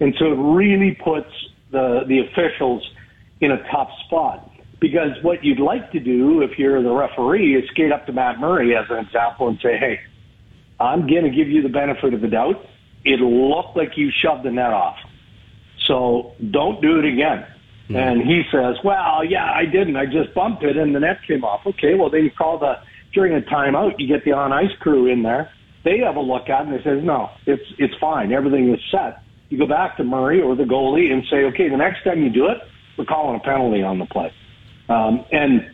and 0.00 0.14
so 0.18 0.32
it 0.32 0.36
really 0.36 0.98
puts 1.02 1.30
the 1.70 2.00
the 2.06 2.20
officials 2.20 2.82
in 3.40 3.52
a 3.52 3.58
tough 3.70 3.88
spot. 4.06 4.50
Because 4.80 5.10
what 5.22 5.42
you'd 5.42 5.58
like 5.58 5.90
to 5.92 6.00
do 6.00 6.42
if 6.42 6.58
you're 6.58 6.82
the 6.82 6.92
referee 6.92 7.56
is 7.56 7.68
skate 7.70 7.92
up 7.92 8.06
to 8.06 8.12
Matt 8.12 8.38
Murray 8.38 8.76
as 8.76 8.84
an 8.90 9.04
example 9.04 9.48
and 9.48 9.58
say, 9.60 9.76
hey, 9.76 9.98
I'm 10.78 11.08
going 11.08 11.24
to 11.24 11.30
give 11.30 11.48
you 11.48 11.62
the 11.62 11.68
benefit 11.68 12.14
of 12.14 12.20
the 12.20 12.28
doubt. 12.28 12.64
It'll 13.04 13.50
look 13.50 13.74
like 13.74 13.96
you 13.96 14.10
shoved 14.22 14.44
the 14.44 14.50
net 14.50 14.72
off. 14.72 14.96
So 15.88 16.34
don't 16.50 16.80
do 16.80 17.00
it 17.00 17.04
again. 17.06 17.44
And 17.96 18.20
he 18.20 18.42
says, 18.52 18.76
well, 18.84 19.24
yeah, 19.24 19.50
I 19.50 19.64
didn't. 19.64 19.96
I 19.96 20.04
just 20.04 20.34
bumped 20.34 20.62
it 20.62 20.76
and 20.76 20.94
the 20.94 21.00
net 21.00 21.18
came 21.26 21.42
off. 21.42 21.66
Okay, 21.66 21.94
well, 21.94 22.10
then 22.10 22.24
you 22.24 22.30
call 22.30 22.58
the, 22.58 22.74
during 23.14 23.34
a 23.34 23.40
timeout, 23.40 23.94
you 23.98 24.06
get 24.06 24.24
the 24.24 24.32
on 24.32 24.52
ice 24.52 24.76
crew 24.80 25.06
in 25.06 25.22
there. 25.22 25.50
They 25.84 25.98
have 25.98 26.16
a 26.16 26.20
look 26.20 26.50
at 26.50 26.62
it 26.62 26.68
and 26.68 26.78
they 26.78 26.82
says, 26.84 27.02
no, 27.02 27.30
it's, 27.46 27.62
it's 27.78 27.94
fine. 27.98 28.32
Everything 28.32 28.72
is 28.72 28.80
set. 28.90 29.22
You 29.48 29.58
go 29.58 29.66
back 29.66 29.96
to 29.96 30.04
Murray 30.04 30.42
or 30.42 30.54
the 30.54 30.64
goalie 30.64 31.10
and 31.10 31.22
say, 31.30 31.44
okay, 31.44 31.70
the 31.70 31.78
next 31.78 32.04
time 32.04 32.22
you 32.22 32.30
do 32.30 32.48
it, 32.48 32.58
we're 32.98 33.06
calling 33.06 33.36
a 33.36 33.42
penalty 33.42 33.82
on 33.82 33.98
the 33.98 34.06
play. 34.06 34.32
Um, 34.90 35.24
and 35.32 35.70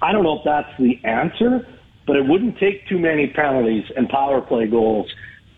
I 0.00 0.12
don't 0.12 0.22
know 0.22 0.38
if 0.38 0.44
that's 0.44 0.70
the 0.78 0.98
answer, 1.04 1.66
but 2.06 2.16
it 2.16 2.26
wouldn't 2.26 2.58
take 2.58 2.86
too 2.88 2.98
many 2.98 3.26
penalties 3.26 3.84
and 3.96 4.08
power 4.08 4.40
play 4.40 4.66
goals 4.66 5.12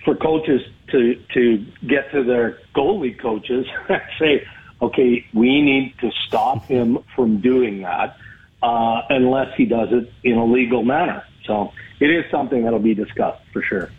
for 0.04 0.16
coaches 0.16 0.60
to 0.90 1.14
to 1.34 1.64
get 1.86 2.10
to 2.12 2.24
their 2.24 2.58
goalie 2.74 3.20
coaches 3.20 3.66
and 3.88 4.02
say, 4.18 4.42
okay, 4.80 5.24
we 5.34 5.62
need 5.62 5.94
to 6.00 6.10
stop 6.26 6.64
him 6.66 6.98
from 7.14 7.40
doing 7.40 7.82
that 7.82 8.16
uh, 8.62 9.02
unless 9.08 9.54
he 9.56 9.64
does 9.66 9.88
it 9.92 10.12
in 10.24 10.36
a 10.36 10.44
legal 10.44 10.82
manner. 10.82 11.24
So 11.46 11.72
it 12.00 12.10
is 12.10 12.24
something 12.30 12.64
that'll 12.64 12.78
be 12.78 12.94
discussed 12.94 13.42
for 13.52 13.62
sure. 13.62 13.90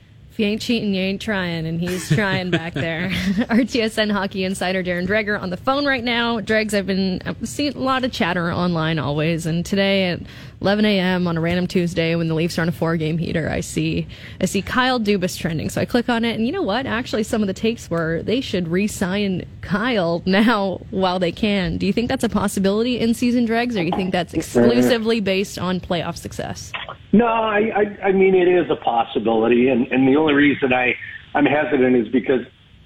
If 0.41 0.45
you 0.45 0.51
ain't 0.53 0.61
cheating, 0.63 0.95
you 0.95 1.03
ain't 1.03 1.21
trying, 1.21 1.67
and 1.67 1.79
he's 1.79 2.09
trying 2.09 2.49
back 2.49 2.73
there. 2.73 3.09
RTSN 3.51 4.11
hockey 4.11 4.43
insider 4.43 4.83
Darren 4.83 5.05
Dreger 5.05 5.39
on 5.39 5.51
the 5.51 5.57
phone 5.57 5.85
right 5.85 6.03
now. 6.03 6.39
Dregs, 6.39 6.73
I've 6.73 6.87
been 6.87 7.21
I've 7.23 7.47
seen 7.47 7.73
a 7.73 7.79
lot 7.79 8.03
of 8.03 8.11
chatter 8.11 8.51
online 8.51 8.97
always, 8.97 9.45
and 9.45 9.63
today 9.63 10.09
at 10.09 10.21
11 10.61 10.83
a.m. 10.85 11.27
on 11.27 11.37
a 11.37 11.41
random 11.41 11.67
Tuesday 11.67 12.15
when 12.15 12.27
the 12.27 12.33
Leafs 12.33 12.57
are 12.57 12.63
on 12.63 12.69
a 12.69 12.71
four-game 12.71 13.19
heater, 13.19 13.49
I 13.51 13.59
see 13.59 14.07
I 14.41 14.45
see 14.45 14.63
Kyle 14.63 14.99
Dubas 14.99 15.37
trending. 15.37 15.69
So 15.69 15.79
I 15.79 15.85
click 15.85 16.09
on 16.09 16.25
it, 16.25 16.33
and 16.33 16.47
you 16.47 16.51
know 16.51 16.63
what? 16.63 16.87
Actually, 16.87 17.21
some 17.21 17.43
of 17.43 17.47
the 17.47 17.53
takes 17.53 17.87
were 17.91 18.23
they 18.23 18.41
should 18.41 18.67
re-sign 18.67 19.45
Kyle 19.61 20.23
now 20.25 20.81
while 20.89 21.19
they 21.19 21.31
can. 21.31 21.77
Do 21.77 21.85
you 21.85 21.93
think 21.93 22.09
that's 22.09 22.23
a 22.23 22.29
possibility 22.29 22.99
in 22.99 23.13
season 23.13 23.45
Dregs, 23.45 23.75
or 23.75 23.81
do 23.81 23.85
you 23.85 23.91
think 23.91 24.11
that's 24.11 24.33
exclusively 24.33 25.19
based 25.19 25.59
on 25.59 25.79
playoff 25.79 26.17
success? 26.17 26.71
No, 27.13 27.25
I, 27.25 27.71
I, 27.75 28.07
I 28.07 28.11
mean 28.11 28.35
it 28.35 28.47
is 28.47 28.69
a 28.69 28.75
possibility, 28.75 29.67
and, 29.67 29.87
and 29.91 30.07
the 30.07 30.15
only 30.17 30.33
reason 30.33 30.71
I, 30.73 30.95
I'm 31.33 31.45
hesitant 31.45 31.95
is 31.95 32.07
because 32.07 32.41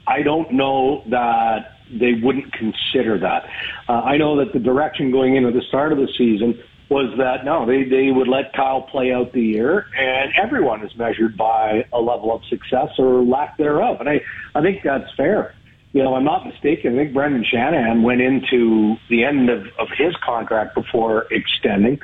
I 0.08 0.22
don't 0.22 0.52
know 0.52 1.04
that 1.10 1.78
they 1.92 2.14
wouldn't 2.22 2.52
consider 2.54 3.20
that. 3.20 3.44
Uh, 3.88 3.94
I 3.94 4.18
know 4.18 4.38
that 4.38 4.54
the 4.54 4.60
direction 4.60 5.12
going 5.12 5.36
into 5.36 5.52
the 5.52 5.62
start 5.68 5.92
of 5.92 6.00
the 6.00 6.08
season 6.18 6.60
was 6.90 7.14
that 7.18 7.46
no, 7.46 7.66
they 7.66 7.84
they 7.84 8.12
would 8.12 8.28
let 8.28 8.54
Kyle 8.54 8.84
play 8.84 9.12
out 9.12 9.34
the 9.34 9.42
year, 9.42 9.88
and 9.98 10.32
everyone 10.42 10.86
is 10.86 10.96
measured 10.96 11.36
by 11.36 11.86
a 11.92 12.00
level 12.00 12.34
of 12.34 12.44
success 12.46 12.90
or 13.00 13.24
lack 13.24 13.58
thereof, 13.58 14.00
and 14.00 14.10
I 14.10 14.22
I 14.54 14.62
think 14.62 14.82
that's 14.84 15.12
fair. 15.16 15.56
You 15.94 16.04
know, 16.04 16.16
I'm 16.16 16.26
not 16.26 16.46
mistaken. 16.46 16.94
I 16.94 17.04
think 17.04 17.14
Brendan 17.14 17.46
Shanahan 17.50 18.04
went 18.04 18.22
into 18.22 18.98
the 19.10 19.24
end 19.24 19.50
of, 19.50 19.62
of 19.80 19.88
his 19.98 20.14
contract 20.26 20.76
before 20.76 21.26
extending. 21.32 22.00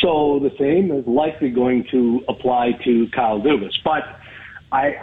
So 0.00 0.40
the 0.40 0.52
same 0.58 0.90
is 0.90 1.06
likely 1.06 1.50
going 1.50 1.86
to 1.90 2.24
apply 2.28 2.72
to 2.84 3.08
Kyle 3.08 3.40
Dubas. 3.40 3.74
But 3.84 4.02
I, 4.72 4.96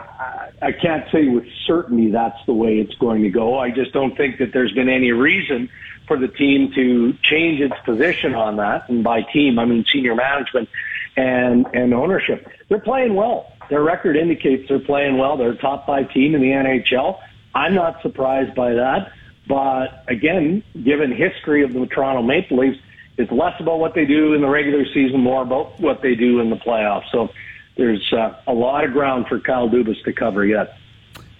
I 0.62 0.72
can't 0.74 1.10
say 1.12 1.28
with 1.28 1.46
certainty 1.66 2.12
that's 2.12 2.38
the 2.46 2.54
way 2.54 2.80
it's 2.80 2.96
going 2.96 3.24
to 3.24 3.30
go. 3.30 3.58
I 3.58 3.72
just 3.72 3.94
don't 3.94 4.16
think 4.18 4.40
that 4.40 4.52
there's 4.54 4.74
been 4.74 4.90
any 4.90 5.12
reason 5.12 5.70
for 6.08 6.18
the 6.18 6.28
team 6.28 6.74
to 6.76 7.14
change 7.24 7.62
its 7.62 7.76
position 7.86 8.36
on 8.36 8.58
that. 8.58 8.90
And 8.90 9.04
by 9.04 9.22
team, 9.22 9.60
I 9.60 9.66
mean 9.66 9.86
senior 9.92 10.16
management 10.16 10.68
and 11.16 11.66
and 11.74 11.94
ownership. 11.94 12.48
They're 12.68 12.80
playing 12.80 13.16
well. 13.16 13.54
Their 13.70 13.82
record 13.82 14.18
indicates 14.18 14.68
they're 14.68 14.80
playing 14.80 15.18
well. 15.18 15.38
They're 15.38 15.52
a 15.52 15.58
top 15.58 15.86
five 15.86 16.12
team 16.12 16.36
in 16.36 16.42
the 16.42 16.50
NHL. 16.50 17.20
I'm 17.56 17.74
not 17.74 18.02
surprised 18.02 18.54
by 18.56 18.74
that. 18.74 19.14
But 19.48 20.04
again, 20.08 20.64
given 20.84 21.12
history 21.12 21.64
of 21.64 21.74
the 21.74 21.86
Toronto 21.86 22.22
Maple 22.22 22.58
Leafs, 22.58 22.80
it's 23.22 23.32
less 23.32 23.54
about 23.60 23.80
what 23.80 23.94
they 23.94 24.06
do 24.06 24.34
in 24.34 24.42
the 24.42 24.50
regular 24.50 24.86
season, 24.94 25.20
more 25.20 25.44
about 25.44 25.80
what 25.80 26.02
they 26.02 26.16
do 26.16 26.40
in 26.40 26.50
the 26.50 26.56
playoffs. 26.58 27.10
So 27.12 27.30
there's 27.78 28.12
uh, 28.12 28.34
a 28.48 28.54
lot 28.54 28.84
of 28.84 28.92
ground 28.92 29.28
for 29.28 29.40
Kyle 29.40 29.70
Dubas 29.70 30.04
to 30.04 30.14
cover 30.14 30.46
yet. 30.46 30.78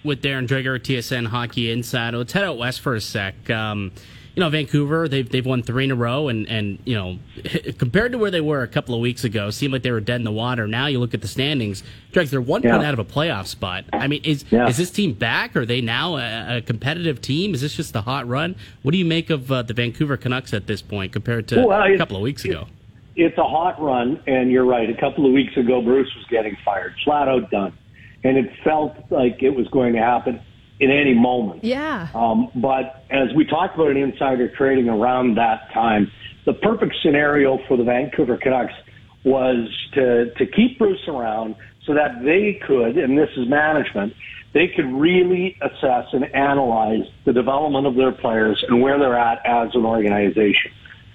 with 0.04 0.22
Darren 0.22 0.48
Dreger, 0.48 0.80
TSN 0.80 1.28
Hockey 1.28 1.72
Insider. 1.72 2.18
Let's 2.18 2.34
head 2.34 2.44
out 2.44 2.58
west 2.58 2.82
for 2.82 2.96
a 2.96 3.02
sec. 3.02 3.50
Um, 3.50 3.92
you 4.36 4.40
know, 4.40 4.50
Vancouver, 4.50 5.10
they've, 5.10 5.30
they've 5.30 5.46
won 5.46 5.62
three 5.62 5.84
in 5.84 5.92
a 5.92 5.96
row. 5.96 6.30
And, 6.30 6.48
and, 6.48 6.80
you 6.86 6.96
know, 6.96 7.20
compared 7.78 8.14
to 8.14 8.18
where 8.18 8.32
they 8.32 8.42
were 8.42 8.64
a 8.64 8.68
couple 8.68 8.96
of 8.96 9.02
weeks 9.02 9.24
ago, 9.24 9.50
seemed 9.50 9.74
like 9.74 9.84
they 9.84 9.92
were 9.92 10.00
dead 10.00 10.16
in 10.16 10.24
the 10.24 10.32
water. 10.32 10.68
Now 10.68 10.88
you 10.88 11.00
look 11.00 11.14
at 11.14 11.22
the 11.22 11.28
standings, 11.28 11.84
Dregs, 12.12 12.32
they're 12.32 12.42
one 12.42 12.64
yeah. 12.64 12.72
point 12.72 12.86
out 12.86 12.94
of 12.94 13.00
a 13.00 13.06
playoff 13.06 13.48
spot. 13.48 13.86
I 13.92 14.08
mean, 14.08 14.22
is, 14.24 14.46
yeah. 14.50 14.68
is 14.68 14.78
this 14.78 14.92
team 14.92 15.14
back? 15.14 15.56
Are 15.56 15.66
they 15.66 15.82
now 15.82 16.18
a, 16.18 16.58
a, 16.58 16.62
competitive 16.62 17.22
team? 17.22 17.54
Is 17.54 17.62
this 17.62 17.76
just 17.76 17.96
a 17.96 18.02
hot 18.02 18.28
run? 18.28 18.56
What 18.84 18.92
do 18.92 18.98
you 18.98 19.06
make 19.06 19.30
of 19.30 19.52
uh, 19.52 19.64
the 19.64 19.74
Vancouver 19.74 20.18
Canucks 20.18 20.54
at 20.54 20.68
this 20.68 20.82
point 20.82 21.12
compared 21.12 21.48
to 21.50 21.66
well, 21.66 21.84
a 21.84 21.98
couple 21.98 22.16
of 22.16 22.22
weeks 22.22 22.46
ago? 22.46 22.68
It's 23.16 23.38
a 23.38 23.44
hot 23.44 23.82
run, 23.82 24.22
and 24.26 24.50
you're 24.50 24.66
right. 24.66 24.90
A 24.90 25.00
couple 25.00 25.26
of 25.26 25.34
weeks 25.34 25.58
ago, 25.58 25.82
Bruce 25.82 26.10
was 26.16 26.26
getting 26.30 26.56
fired, 26.64 26.96
flat 27.04 27.28
out 27.28 27.52
done. 27.52 27.78
And 28.24 28.38
it 28.38 28.52
felt 28.64 28.96
like 29.10 29.44
it 29.44 29.50
was 29.50 29.68
going 29.68 29.94
to 29.94 30.00
happen 30.00 30.40
in 30.82 30.90
any 30.90 31.14
moment. 31.14 31.64
Yeah. 31.64 32.10
Um, 32.14 32.50
but 32.56 33.06
as 33.12 33.30
we 33.36 33.46
talked 33.46 33.76
about 33.76 33.92
in 33.92 33.98
insider 33.98 34.54
trading 34.58 34.90
around 34.90 35.36
that 35.38 35.72
time, 35.72 36.12
the 36.46 36.54
perfect 36.54 36.96
scenario 37.04 37.60
for 37.68 37.78
the 37.78 37.84
Vancouver 37.84 38.36
Canucks 38.36 38.74
was 39.24 39.70
to 39.94 40.34
to 40.34 40.46
keep 40.48 40.80
Bruce 40.80 41.08
around 41.08 41.56
so 41.86 41.94
that 41.94 42.24
they 42.24 42.60
could, 42.66 42.98
and 42.98 43.16
this 43.16 43.30
is 43.38 43.48
management, 43.48 44.14
they 44.54 44.68
could 44.68 44.92
really 44.92 45.56
assess 45.62 46.08
and 46.14 46.26
analyze 46.34 47.06
the 47.26 47.34
development 47.34 47.86
of 47.86 47.96
their 47.96 48.12
players 48.12 48.64
and 48.68 48.82
where 48.82 48.98
they're 48.98 49.18
at 49.18 49.46
as 49.46 49.70
an 49.76 49.86
organization. 49.86 50.72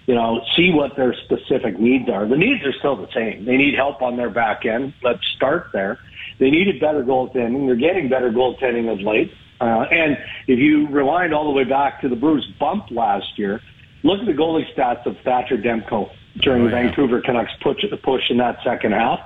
You 0.06 0.14
know, 0.14 0.40
see 0.54 0.70
what 0.72 0.94
their 0.94 1.12
specific 1.24 1.80
needs 1.80 2.08
are. 2.08 2.28
The 2.28 2.36
needs 2.36 2.64
are 2.64 2.72
still 2.78 2.94
the 2.94 3.08
same. 3.12 3.44
They 3.44 3.56
need 3.56 3.74
help 3.74 4.00
on 4.00 4.16
their 4.16 4.30
back 4.30 4.64
end. 4.64 4.94
Let's 5.02 5.26
start 5.34 5.70
there. 5.72 5.98
They 6.38 6.50
needed 6.50 6.80
better 6.80 7.02
goaltending. 7.02 7.66
They're 7.66 7.74
getting 7.74 8.08
better 8.08 8.30
goaltending 8.30 8.92
of 8.92 9.00
late. 9.00 9.32
Uh, 9.60 9.86
and 9.90 10.18
if 10.46 10.58
you 10.58 10.88
rewind 10.88 11.32
all 11.32 11.44
the 11.44 11.50
way 11.50 11.64
back 11.64 12.00
to 12.02 12.08
the 12.08 12.16
Bruce 12.16 12.46
bump 12.58 12.90
last 12.90 13.38
year, 13.38 13.60
look 14.02 14.20
at 14.20 14.26
the 14.26 14.32
goalie 14.32 14.64
stats 14.74 15.06
of 15.06 15.16
Thatcher 15.24 15.56
Demko 15.56 16.10
during 16.40 16.62
oh, 16.62 16.64
the 16.66 16.76
yeah. 16.76 16.82
Vancouver 16.82 17.20
Canucks 17.22 17.52
push, 17.62 17.84
push 18.02 18.30
in 18.30 18.38
that 18.38 18.58
second 18.62 18.92
half. 18.92 19.20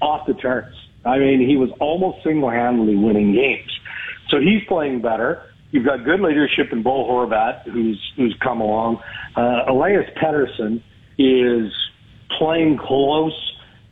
Off 0.00 0.26
the 0.26 0.34
charts. 0.34 0.74
I 1.04 1.18
mean, 1.18 1.46
he 1.46 1.56
was 1.56 1.70
almost 1.80 2.24
single-handedly 2.24 2.96
winning 2.96 3.32
games. 3.34 3.70
So 4.28 4.40
he's 4.40 4.62
playing 4.66 5.02
better. 5.02 5.42
You've 5.70 5.84
got 5.84 6.04
good 6.04 6.20
leadership 6.20 6.72
in 6.72 6.82
Bo 6.82 7.04
Horvat, 7.04 7.64
who's 7.64 8.00
who's 8.16 8.34
come 8.40 8.60
along. 8.60 9.02
Uh, 9.36 9.64
Elias 9.68 10.08
Pettersson 10.16 10.82
is 11.18 11.72
playing 12.38 12.78
close 12.78 13.34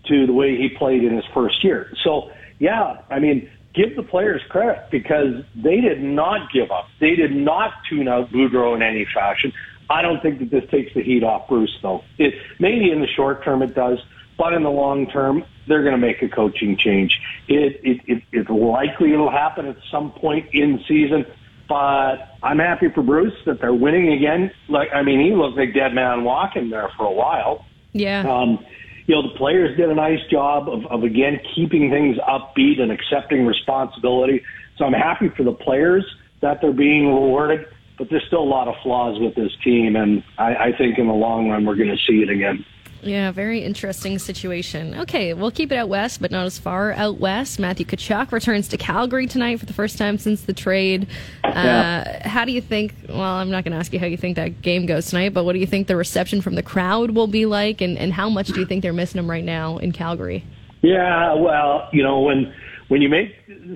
to 0.07 0.27
the 0.27 0.33
way 0.33 0.57
he 0.57 0.69
played 0.69 1.05
in 1.05 1.15
his 1.15 1.25
first 1.35 1.63
year. 1.63 1.93
So, 2.03 2.31
yeah, 2.59 3.01
I 3.11 3.19
mean, 3.19 3.51
give 3.75 3.97
the 3.97 4.02
players 4.02 4.43
credit 4.49 4.88
because 4.91 5.45
they 5.55 5.81
did 5.81 6.02
not 6.02 6.52
give 6.52 6.71
up. 6.71 6.88
They 7.00 7.14
did 7.14 7.35
not 7.35 7.73
tune 7.88 8.09
out 8.09 8.31
Boudreau 8.31 8.75
in 8.75 8.83
any 8.83 9.07
fashion. 9.14 9.52
I 9.91 10.02
don't 10.02 10.23
think 10.23 10.38
that 10.38 10.50
this 10.50 10.69
takes 10.71 10.95
the 10.95 11.02
heat 11.02 11.23
off 11.23 11.49
Bruce, 11.49 11.76
though. 11.83 12.02
It 12.19 12.35
maybe 12.59 12.91
in 12.91 13.00
the 13.00 13.07
short 13.07 13.45
term 13.45 13.62
it 13.62 13.75
does, 13.75 13.99
but 14.38 14.52
in 14.52 14.62
the 14.62 14.71
long 14.71 15.07
term, 15.07 15.45
they're 15.69 15.83
going 15.83 15.93
to 15.93 15.99
make 15.99 16.23
a 16.23 16.29
coaching 16.29 16.76
change. 16.76 17.21
It, 17.49 17.81
it, 17.85 18.00
it 18.07 18.23
it's 18.33 18.50
likely 18.50 19.12
it'll 19.12 19.31
happen 19.31 19.67
at 19.67 19.76
some 19.91 20.12
point 20.12 20.49
in 20.52 20.83
season, 20.88 21.26
but 21.69 22.37
I'm 22.43 22.59
happy 22.59 22.88
for 22.88 23.02
Bruce 23.02 23.35
that 23.47 23.61
they're 23.61 23.75
winning 23.75 24.12
again. 24.12 24.50
Like 24.69 24.88
I 24.95 25.02
mean, 25.02 25.21
he 25.21 25.35
looked 25.35 25.59
like 25.59 25.75
dead 25.75 25.95
man 25.95 26.25
walking 26.25 26.71
there 26.71 26.91
for 26.97 27.07
a 27.07 27.12
while. 27.12 27.64
Yeah. 27.93 28.21
Um, 28.21 28.64
you 29.06 29.14
know, 29.14 29.23
the 29.23 29.37
players 29.37 29.76
did 29.76 29.90
a 29.90 29.94
nice 29.94 30.21
job 30.30 30.68
of, 30.68 30.87
of 30.87 31.02
again 31.02 31.40
keeping 31.54 31.90
things 31.90 32.16
upbeat 32.18 32.80
and 32.80 32.92
accepting 32.92 33.47
responsibility. 33.47 34.42
So 34.76 34.85
I'm 34.85 34.92
happy 34.92 35.28
for 35.37 35.42
the 35.42 35.52
players 35.52 36.04
that 36.40 36.61
they're 36.61 36.73
being 36.73 37.06
rewarded, 37.06 37.66
but 37.99 38.09
there's 38.11 38.25
still 38.26 38.42
a 38.42 38.44
lot 38.44 38.68
of 38.68 38.75
flaws 38.82 39.18
with 39.21 39.35
this 39.35 39.52
team, 39.62 39.97
and 39.97 40.23
I, 40.38 40.54
I 40.54 40.73
think 40.76 40.99
in 40.99 41.06
the 41.06 41.12
long 41.12 41.49
run 41.49 41.64
we're 41.64 41.76
going 41.76 41.90
to 41.90 42.02
see 42.06 42.23
it 42.23 42.30
again. 42.30 42.64
Yeah, 43.02 43.32
very 43.32 43.64
interesting 43.64 44.21
situation. 44.21 45.00
Okay, 45.00 45.35
we'll 45.35 45.50
keep 45.50 45.73
it 45.73 45.76
out 45.76 45.88
west, 45.88 46.21
but 46.21 46.30
not 46.30 46.47
as 46.47 46.56
far 46.56 46.92
out 46.92 47.18
west. 47.18 47.59
Matthew 47.59 47.85
Tkachuk 47.85 48.30
returns 48.30 48.68
to 48.68 48.76
Calgary 48.76 49.26
tonight 49.26 49.59
for 49.59 49.66
the 49.66 49.73
first 49.73 49.99
time 49.99 50.18
since 50.18 50.42
the 50.42 50.52
trade. 50.52 51.09
Uh, 51.42 52.04
How 52.23 52.44
do 52.44 52.52
you 52.52 52.61
think? 52.61 52.94
Well, 53.09 53.21
I'm 53.21 53.50
not 53.50 53.64
going 53.64 53.73
to 53.73 53.78
ask 53.78 53.92
you 53.92 53.99
how 53.99 54.06
you 54.06 54.16
think 54.16 54.37
that 54.37 54.62
game 54.62 54.87
goes 54.87 55.06
tonight, 55.06 55.35
but 55.35 55.44
what 55.44 55.54
do 55.54 55.59
you 55.59 55.66
think 55.66 55.88
the 55.88 55.97
reception 55.97 56.40
from 56.40 56.54
the 56.54 56.62
crowd 56.62 57.11
will 57.11 57.26
be 57.26 57.44
like, 57.44 57.80
and, 57.80 57.99
and 57.99 58.12
how 58.12 58.28
much 58.28 58.49
do 58.49 58.61
you 58.61 58.66
think 58.66 58.82
they're 58.82 58.92
missing 58.92 59.18
him 59.18 59.28
right 59.28 59.44
now 59.44 59.78
in 59.78 59.90
Calgary? 59.90 60.44
Yeah, 60.82 61.35
well, 61.35 61.88
you 61.92 62.04
know 62.04 62.21
when 62.21 62.54
when 62.87 63.02
you 63.02 63.09
make 63.09 63.35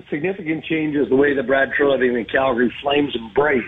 significant 0.09 0.63
changes 0.65 1.09
the 1.09 1.15
way 1.15 1.33
that 1.33 1.47
Brad 1.47 1.69
Treliving 1.77 2.15
and 2.15 2.29
Calgary 2.29 2.73
Flames 2.81 3.15
embraced, 3.15 3.67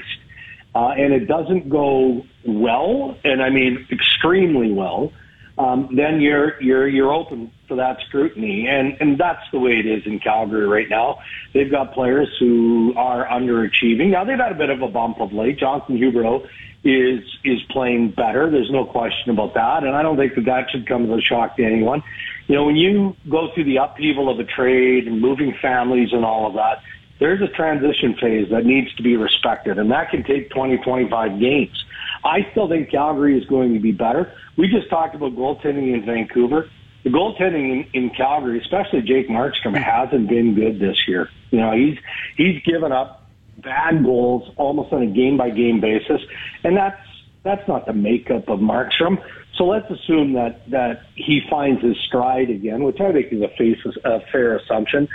uh, 0.76 0.90
and 0.90 1.14
it 1.14 1.26
doesn't 1.28 1.70
go 1.70 2.24
well, 2.46 3.18
and 3.26 3.42
I 3.42 3.50
mean 3.50 3.86
extremely 3.92 4.72
well 4.72 5.12
um, 5.60 5.90
then 5.94 6.22
you're 6.22 6.60
you're 6.62 6.88
you're 6.88 7.14
open 7.14 7.52
for 7.68 7.76
that 7.76 7.98
scrutiny, 8.08 8.66
and 8.68 8.96
and 9.02 9.18
that's 9.18 9.44
the 9.52 9.60
way 9.60 9.74
it 9.74 9.86
is 9.86 10.04
in 10.06 10.20
Calgary 10.20 10.66
right 10.66 10.90
now. 10.90 11.20
They've 11.54 11.70
got 11.70 11.94
players 11.94 12.30
who 12.40 12.94
are 12.96 13.28
underachieving. 13.28 14.12
Now 14.12 14.24
they've 14.24 14.40
had 14.40 14.54
a 14.54 14.56
bit 14.56 14.70
of 14.70 14.82
a 14.82 14.88
bump 14.88 15.20
of 15.20 15.34
late. 15.34 15.60
Jonathan 15.60 15.98
Huberdeau 15.98 16.48
is 16.86 17.24
is 17.44 17.62
playing 17.72 18.12
better. 18.12 18.50
There's 18.50 18.72
no 18.72 18.86
question 18.86 19.32
about 19.32 19.54
that, 19.56 19.84
and 19.84 19.94
I 19.98 20.02
don't 20.02 20.16
think 20.16 20.36
that 20.36 20.46
that 20.46 20.72
should 20.72 20.88
come 20.88 21.12
as 21.12 21.20
a 21.20 21.22
shock 21.22 21.58
to 21.58 21.66
anyone. 21.66 22.04
You 22.48 22.56
know, 22.56 22.64
when 22.64 22.78
you 22.78 23.18
go 23.30 23.52
through 23.54 23.66
the 23.66 23.78
upheaval 23.78 24.30
of 24.30 24.40
a 24.40 24.46
trade 24.46 25.08
and 25.08 25.20
moving 25.20 25.54
families 25.62 26.14
and 26.14 26.24
all 26.24 26.48
of 26.48 26.54
that, 26.54 26.82
there's 27.20 27.42
a 27.42 27.50
transition 27.50 28.16
phase 28.16 28.50
that 28.50 28.66
needs 28.66 28.96
to 28.96 29.04
be 29.04 29.18
respected, 29.18 29.78
and 29.78 29.92
that 29.92 30.10
can 30.10 30.24
take 30.24 30.52
20, 30.52 30.78
25 30.78 31.38
games. 31.38 31.84
I 32.24 32.48
still 32.52 32.68
think 32.68 32.92
Calgary 32.92 33.38
is 33.38 33.46
going 33.46 33.74
to 33.74 33.80
be 33.80 33.92
better. 33.92 34.34
We 34.58 34.68
just 34.68 34.90
talked 34.90 35.16
about 35.16 35.36
goaltending 35.36 35.94
in 35.94 36.06
Vancouver. 36.06 36.70
The 37.04 37.10
goaltending 37.10 37.86
in, 37.94 38.04
in 38.04 38.10
Calgary, 38.10 38.60
especially 38.60 39.02
Jake 39.02 39.30
Markstrom, 39.30 39.76
hasn't 39.76 40.28
been 40.28 40.56
good 40.56 40.80
this 40.80 41.08
year. 41.08 41.30
You 41.52 41.60
know, 41.60 41.72
he's 41.72 41.98
he's 42.36 42.62
given 42.64 42.92
up 42.92 43.30
bad 43.58 44.04
goals 44.04 44.52
almost 44.58 44.92
on 44.94 45.04
a 45.04 45.08
game 45.08 45.38
by 45.38 45.50
game 45.50 45.80
basis, 45.80 46.22
and 46.64 46.76
that's 46.76 47.00
that's 47.44 47.66
not 47.68 47.86
the 47.86 47.94
makeup 47.94 48.50
of 48.50 48.60
Markstrom. 48.60 49.24
So 49.56 49.66
let's 49.66 49.90
assume 49.90 50.34
that 50.34 50.70
that 50.72 51.04
he 51.16 51.42
finds 51.50 51.82
his 51.84 51.98
stride 52.08 52.50
again, 52.50 52.84
which 52.84 53.00
I 53.00 53.12
think 53.12 53.32
is 53.32 53.42
a, 53.42 53.50
face, 53.58 53.78
a 54.06 54.20
fair 54.32 54.58
assumption. 54.58 55.08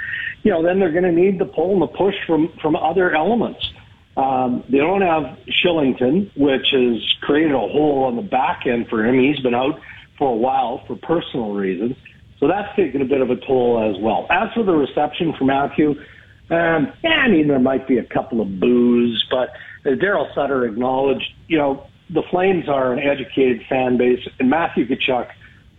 You 0.43 0.51
know, 0.51 0.63
then 0.63 0.81
they're 0.81 0.93
going 0.93 1.05
to 1.05 1.13
need 1.13 1.39
the 1.39 1.47
pull 1.47 1.73
and 1.73 1.83
the 1.83 1.87
push 1.87 2.15
from 2.27 2.53
from 2.61 2.77
other 2.77 3.15
elements. 3.15 3.73
Um, 4.17 4.63
they 4.71 4.79
don't 4.79 5.03
have 5.03 5.39
Kylington, 5.65 6.31
which 6.37 6.67
has 6.73 7.15
created 7.23 7.53
a 7.53 7.59
hole 7.59 8.05
on 8.05 8.17
the 8.17 8.23
back 8.23 8.63
end 8.67 8.87
for 8.89 9.05
him. 9.05 9.19
He's 9.19 9.41
been 9.41 9.55
out 9.55 9.81
for 10.19 10.31
a 10.31 10.37
while 10.37 10.85
for 10.87 10.97
personal 10.97 11.53
reasons. 11.55 11.97
So 12.39 12.49
that's 12.49 12.75
taken 12.77 13.01
a 13.03 13.05
bit 13.05 13.21
of 13.21 13.31
a 13.31 13.37
toll 13.37 13.91
as 13.91 14.01
well. 14.01 14.27
As 14.31 14.53
for 14.55 14.63
the 14.63 14.73
reception 14.73 15.35
for 15.39 15.45
Matthew, 15.45 15.91
um, 16.51 16.93
yeah, 17.03 17.23
I 17.25 17.29
mean, 17.29 17.49
there 17.49 17.59
might 17.59 17.89
be 17.89 17.99
a 17.99 18.05
couple 18.05 18.41
of 18.41 18.61
boos, 18.61 19.25
but 19.31 19.51
as 19.85 19.99
Daryl 19.99 20.33
Sutter 20.35 20.65
acknowledged, 20.67 21.25
you 21.49 21.59
know, 21.59 21.87
the 22.11 22.23
Flames 22.31 22.69
are 22.69 22.93
an 22.93 22.99
educated 22.99 23.63
fan 23.69 23.97
base, 23.97 24.21
and 24.39 24.51
Matthew 24.51 24.87
Tkachuk 24.87 25.29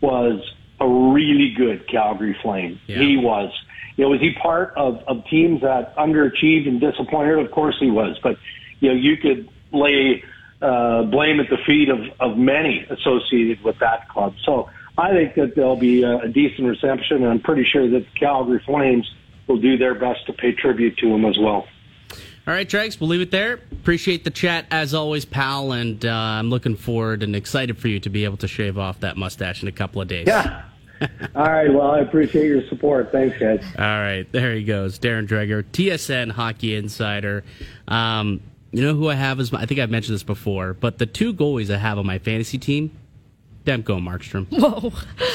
was 0.01 0.41
a 0.79 0.87
really 0.87 1.53
good 1.55 1.87
Calgary 1.87 2.35
Flame. 2.41 2.79
Yeah. 2.87 2.99
He 2.99 3.17
was. 3.17 3.51
You 3.95 4.05
know, 4.05 4.09
was 4.09 4.19
he 4.19 4.33
part 4.33 4.73
of, 4.75 5.01
of 5.07 5.25
teams 5.29 5.61
that 5.61 5.95
underachieved 5.95 6.67
and 6.67 6.81
disappointed? 6.81 7.39
Of 7.39 7.51
course 7.51 7.75
he 7.79 7.89
was. 7.89 8.17
But, 8.21 8.37
you 8.79 8.89
know, 8.89 8.95
you 8.95 9.17
could 9.17 9.49
lay 9.71 10.23
uh, 10.61 11.03
blame 11.03 11.39
at 11.39 11.49
the 11.49 11.57
feet 11.65 11.89
of, 11.89 11.99
of 12.19 12.37
many 12.37 12.85
associated 12.89 13.63
with 13.63 13.79
that 13.79 14.09
club. 14.09 14.33
So 14.43 14.69
I 14.97 15.11
think 15.11 15.35
that 15.35 15.55
there'll 15.55 15.75
be 15.75 16.03
a, 16.03 16.19
a 16.19 16.27
decent 16.27 16.67
reception, 16.67 17.17
and 17.17 17.27
I'm 17.27 17.39
pretty 17.41 17.65
sure 17.65 17.89
that 17.89 17.99
the 17.99 18.19
Calgary 18.19 18.61
Flames 18.65 19.09
will 19.47 19.59
do 19.59 19.77
their 19.77 19.95
best 19.95 20.25
to 20.27 20.33
pay 20.33 20.53
tribute 20.53 20.97
to 20.97 21.07
him 21.07 21.25
as 21.25 21.37
well. 21.37 21.67
All 22.47 22.53
right, 22.53 22.67
Dregs, 22.67 22.99
we'll 22.99 23.09
leave 23.09 23.21
it 23.21 23.31
there. 23.31 23.53
Appreciate 23.71 24.23
the 24.23 24.29
chat 24.29 24.65
as 24.69 24.93
always, 24.93 25.25
pal, 25.25 25.71
and 25.71 26.05
uh, 26.05 26.11
I'm 26.11 26.49
looking 26.49 26.75
forward 26.75 27.23
and 27.23 27.35
excited 27.35 27.77
for 27.77 27.87
you 27.87 27.99
to 28.01 28.09
be 28.09 28.23
able 28.23 28.37
to 28.37 28.47
shave 28.47 28.77
off 28.77 28.99
that 28.99 29.17
mustache 29.17 29.63
in 29.63 29.67
a 29.67 29.71
couple 29.71 30.01
of 30.01 30.07
days. 30.07 30.27
Yeah. 30.27 30.63
All 31.35 31.45
right. 31.45 31.71
Well, 31.73 31.91
I 31.91 31.99
appreciate 31.99 32.47
your 32.47 32.65
support. 32.67 33.11
Thanks, 33.11 33.37
guys. 33.37 33.63
All 33.77 33.85
right. 33.85 34.25
There 34.31 34.53
he 34.53 34.63
goes. 34.63 34.99
Darren 34.99 35.27
Dreger, 35.27 35.63
TSN 35.63 36.31
Hockey 36.31 36.75
Insider. 36.75 37.43
Um, 37.87 38.41
you 38.71 38.81
know 38.81 38.93
who 38.93 39.09
I 39.09 39.15
have 39.15 39.37
my, 39.51 39.59
I 39.61 39.65
think 39.65 39.79
I've 39.79 39.89
mentioned 39.89 40.15
this 40.15 40.23
before, 40.23 40.73
but 40.73 40.97
the 40.97 41.05
two 41.05 41.33
goalies 41.33 41.73
I 41.73 41.77
have 41.77 41.97
on 41.97 42.05
my 42.05 42.19
fantasy 42.19 42.57
team, 42.57 42.91
Demko 43.65 43.99
Markstrom. 44.01 44.45
Whoa. 44.49 44.91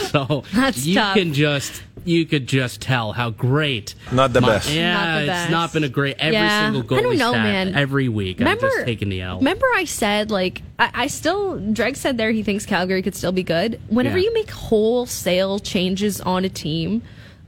So 0.08 0.44
That's 0.54 0.86
you 0.86 0.94
tough. 0.94 1.16
can 1.16 1.32
just 1.34 1.82
you 2.04 2.24
could 2.24 2.46
just 2.46 2.80
tell 2.80 3.12
how 3.12 3.28
great. 3.30 3.94
Not 4.10 4.32
the 4.32 4.40
best. 4.40 4.70
Yeah, 4.70 4.94
Not 4.94 5.26
the 5.26 5.32
it's 5.42 5.50
not 5.50 5.72
been 5.74 5.84
a 5.84 5.88
great 5.88 6.16
every 6.18 6.34
Yeah. 6.36 6.64
single 6.72 6.82
goalie 6.82 6.98
I 6.98 7.02
don't 7.02 7.18
know, 7.18 7.32
man. 7.32 7.74
every 7.74 8.08
week. 8.08 8.38
Remember, 8.38 8.66
I'm 8.66 8.72
just 8.72 8.86
taking 8.86 9.10
the 9.10 9.20
L. 9.20 9.38
Remember, 9.38 9.66
I 9.74 9.84
said 9.84 10.30
like 10.30 10.62
I, 10.78 10.90
I 10.94 11.06
still. 11.08 11.58
Dreg 11.72 11.96
said 11.96 12.16
there 12.16 12.30
he 12.30 12.42
thinks 12.42 12.64
Calgary 12.64 13.02
could 13.02 13.14
still 13.14 13.32
be 13.32 13.42
good. 13.42 13.78
Whenever 13.88 14.16
Yeah. 14.18 14.24
you 14.24 14.34
make 14.34 14.50
wholesale 14.50 15.58
changes 15.58 16.20
on 16.22 16.44
a 16.44 16.48
team, 16.48 17.02